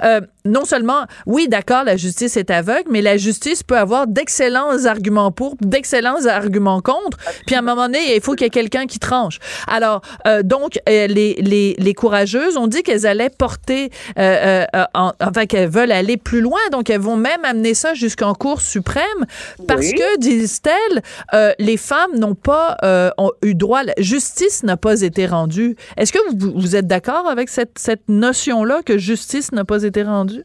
[0.03, 4.85] euh, non seulement, oui, d'accord, la justice est aveugle, mais la justice peut avoir d'excellents
[4.85, 7.17] arguments pour, d'excellents arguments contre.
[7.47, 9.39] Puis à un moment donné, il faut qu'il y ait quelqu'un qui tranche.
[9.67, 15.91] Alors, euh, donc, les, les, les courageuses ont dit qu'elles allaient porter, enfin qu'elles veulent
[15.91, 19.25] aller plus loin, donc elles vont même amener ça jusqu'en Cour suprême
[19.67, 21.01] parce que, disent-elles,
[21.33, 25.75] euh, les femmes n'ont pas euh, ont eu droit, la justice n'a pas été rendue.
[25.97, 30.03] Est-ce que vous, vous êtes d'accord avec cette, cette notion-là que justice n'a pas été
[30.03, 30.43] rendue?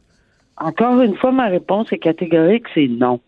[0.57, 3.21] Encore une fois, ma réponse est catégorique, c'est non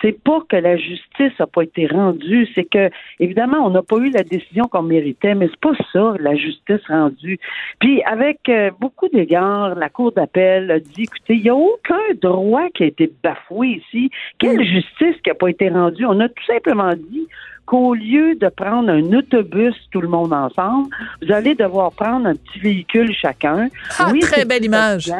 [0.00, 2.90] c'est pas que la justice n'a pas été rendue, c'est que
[3.20, 6.80] évidemment on n'a pas eu la décision qu'on méritait, mais c'est pas ça la justice
[6.88, 7.38] rendue.
[7.80, 12.14] Puis avec euh, beaucoup d'égards, la cour d'appel a dit écoutez, il n'y a aucun
[12.20, 14.10] droit qui a été bafoué ici.
[14.38, 14.64] Quelle mm.
[14.64, 16.06] justice qui n'a pas été rendue?
[16.06, 17.26] On a tout simplement dit
[17.66, 20.88] qu'au lieu de prendre un autobus tout le monde ensemble,
[21.22, 23.68] vous allez devoir prendre un petit véhicule chacun.
[23.98, 25.10] Ah, très belle image.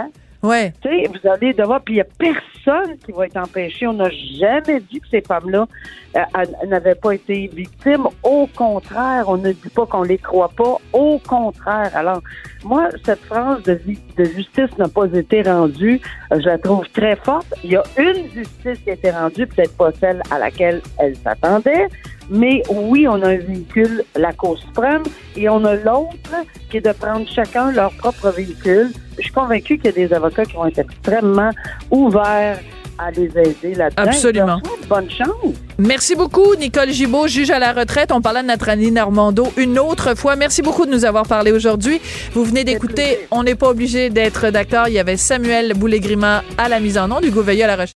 [0.44, 0.74] Ouais.
[0.82, 3.86] Tu sais, vous allez devoir, puis il n'y a personne qui va être empêché.
[3.86, 5.66] On n'a jamais dit que ces femmes-là
[6.16, 8.06] euh, n'avaient pas été victimes.
[8.22, 10.76] Au contraire, on ne dit pas qu'on les croit pas.
[10.92, 11.90] Au contraire.
[11.94, 12.20] Alors,
[12.62, 13.80] moi, cette phrase de,
[14.18, 15.98] de justice n'a pas été rendue,
[16.30, 17.52] euh, je la trouve très forte.
[17.64, 21.16] Il y a une justice qui a été rendue, peut-être pas celle à laquelle elle
[21.16, 21.88] s'attendait,
[22.30, 25.02] mais oui, on a un véhicule, la Cour suprême,
[25.36, 26.34] et on a l'autre
[26.70, 28.90] qui est de prendre chacun leur propre véhicule.
[29.16, 31.50] Je suis convaincue qu'il y a des avocats qui vont être extrêmement
[31.90, 32.58] ouverts
[32.98, 34.02] à les aider là-dedans.
[34.02, 34.60] Absolument.
[34.88, 35.54] Bonne chance.
[35.78, 38.12] Merci beaucoup, Nicole Gibault, juge à la retraite.
[38.12, 40.36] On parlait de notre Annie Normando une autre fois.
[40.36, 42.00] Merci beaucoup de nous avoir parlé aujourd'hui.
[42.32, 44.86] Vous venez d'écouter On n'est pas obligé d'être d'accord.
[44.88, 47.92] Il y avait Samuel Boulay-Grima à la mise en nom, du Veilleux à la recherche.